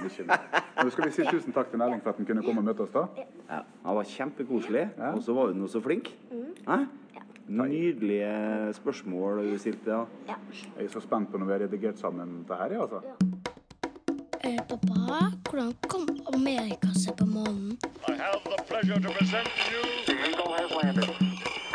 ikke. 0.08 0.40
Nå 0.84 0.90
skal 0.90 1.06
vi 1.06 1.12
si 1.12 1.24
tusen 1.30 1.54
takk 1.54 1.72
til 1.72 1.82
Erling 1.82 2.02
for 2.04 2.10
at 2.14 2.18
han 2.18 2.26
kunne 2.26 2.44
komme 2.46 2.60
og 2.62 2.66
møte 2.66 2.82
oss. 2.86 2.92
da. 2.94 3.06
Ja, 3.50 3.60
Han 3.86 3.96
var 3.96 4.04
kjempekoselig, 4.04 4.90
og 4.98 5.24
så 5.24 5.34
var 5.34 5.52
hun 5.54 5.68
så 5.68 5.82
flink. 5.82 6.12
Hæ? 6.68 6.78
Nydelige 7.48 8.74
spørsmål 8.74 9.52
du 9.52 9.58
stilte. 9.58 9.92
Ja. 9.92 10.36
Jeg 10.78 10.86
er 10.86 10.90
så 10.90 11.00
spent 11.00 11.32
på 11.32 11.38
når 11.38 11.46
vi 11.46 11.52
har 11.52 11.60
redigert 11.60 12.00
sammen 12.00 12.46
det 12.48 12.58
her, 12.58 12.82
altså. 12.82 13.02
Eh, 14.44 14.60
pappa, 14.70 15.20
hvordan 15.50 15.74
kom 15.88 16.08
Amerika 16.34 16.88
seg 16.96 17.16
på 17.18 17.26
månen? 17.26 17.78
I 18.08 18.12
have 18.12 18.40
the 18.44 18.64
pleasure 18.68 19.00
to 19.00 19.10
present 19.18 19.48
to 19.48 19.72
you. 19.76 19.84
The 20.08 20.16
Eagle 20.28 20.52
has 20.60 20.72
landed. 20.84 21.10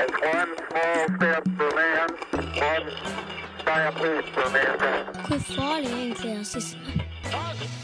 It's 0.02 0.18
one 0.34 0.52
small 0.68 1.04
step 1.16 1.44
for 1.58 1.70
man, 1.78 2.08
one 2.68 2.86
giant 3.64 3.96
leap 4.02 4.24
for 4.34 4.46
mankind. 4.56 5.07
Hvor 5.28 5.38
farlig 5.38 5.90
er 5.90 5.96
egentlig 5.96 6.38
rasisme? 6.38 6.80
Toss 7.24 7.77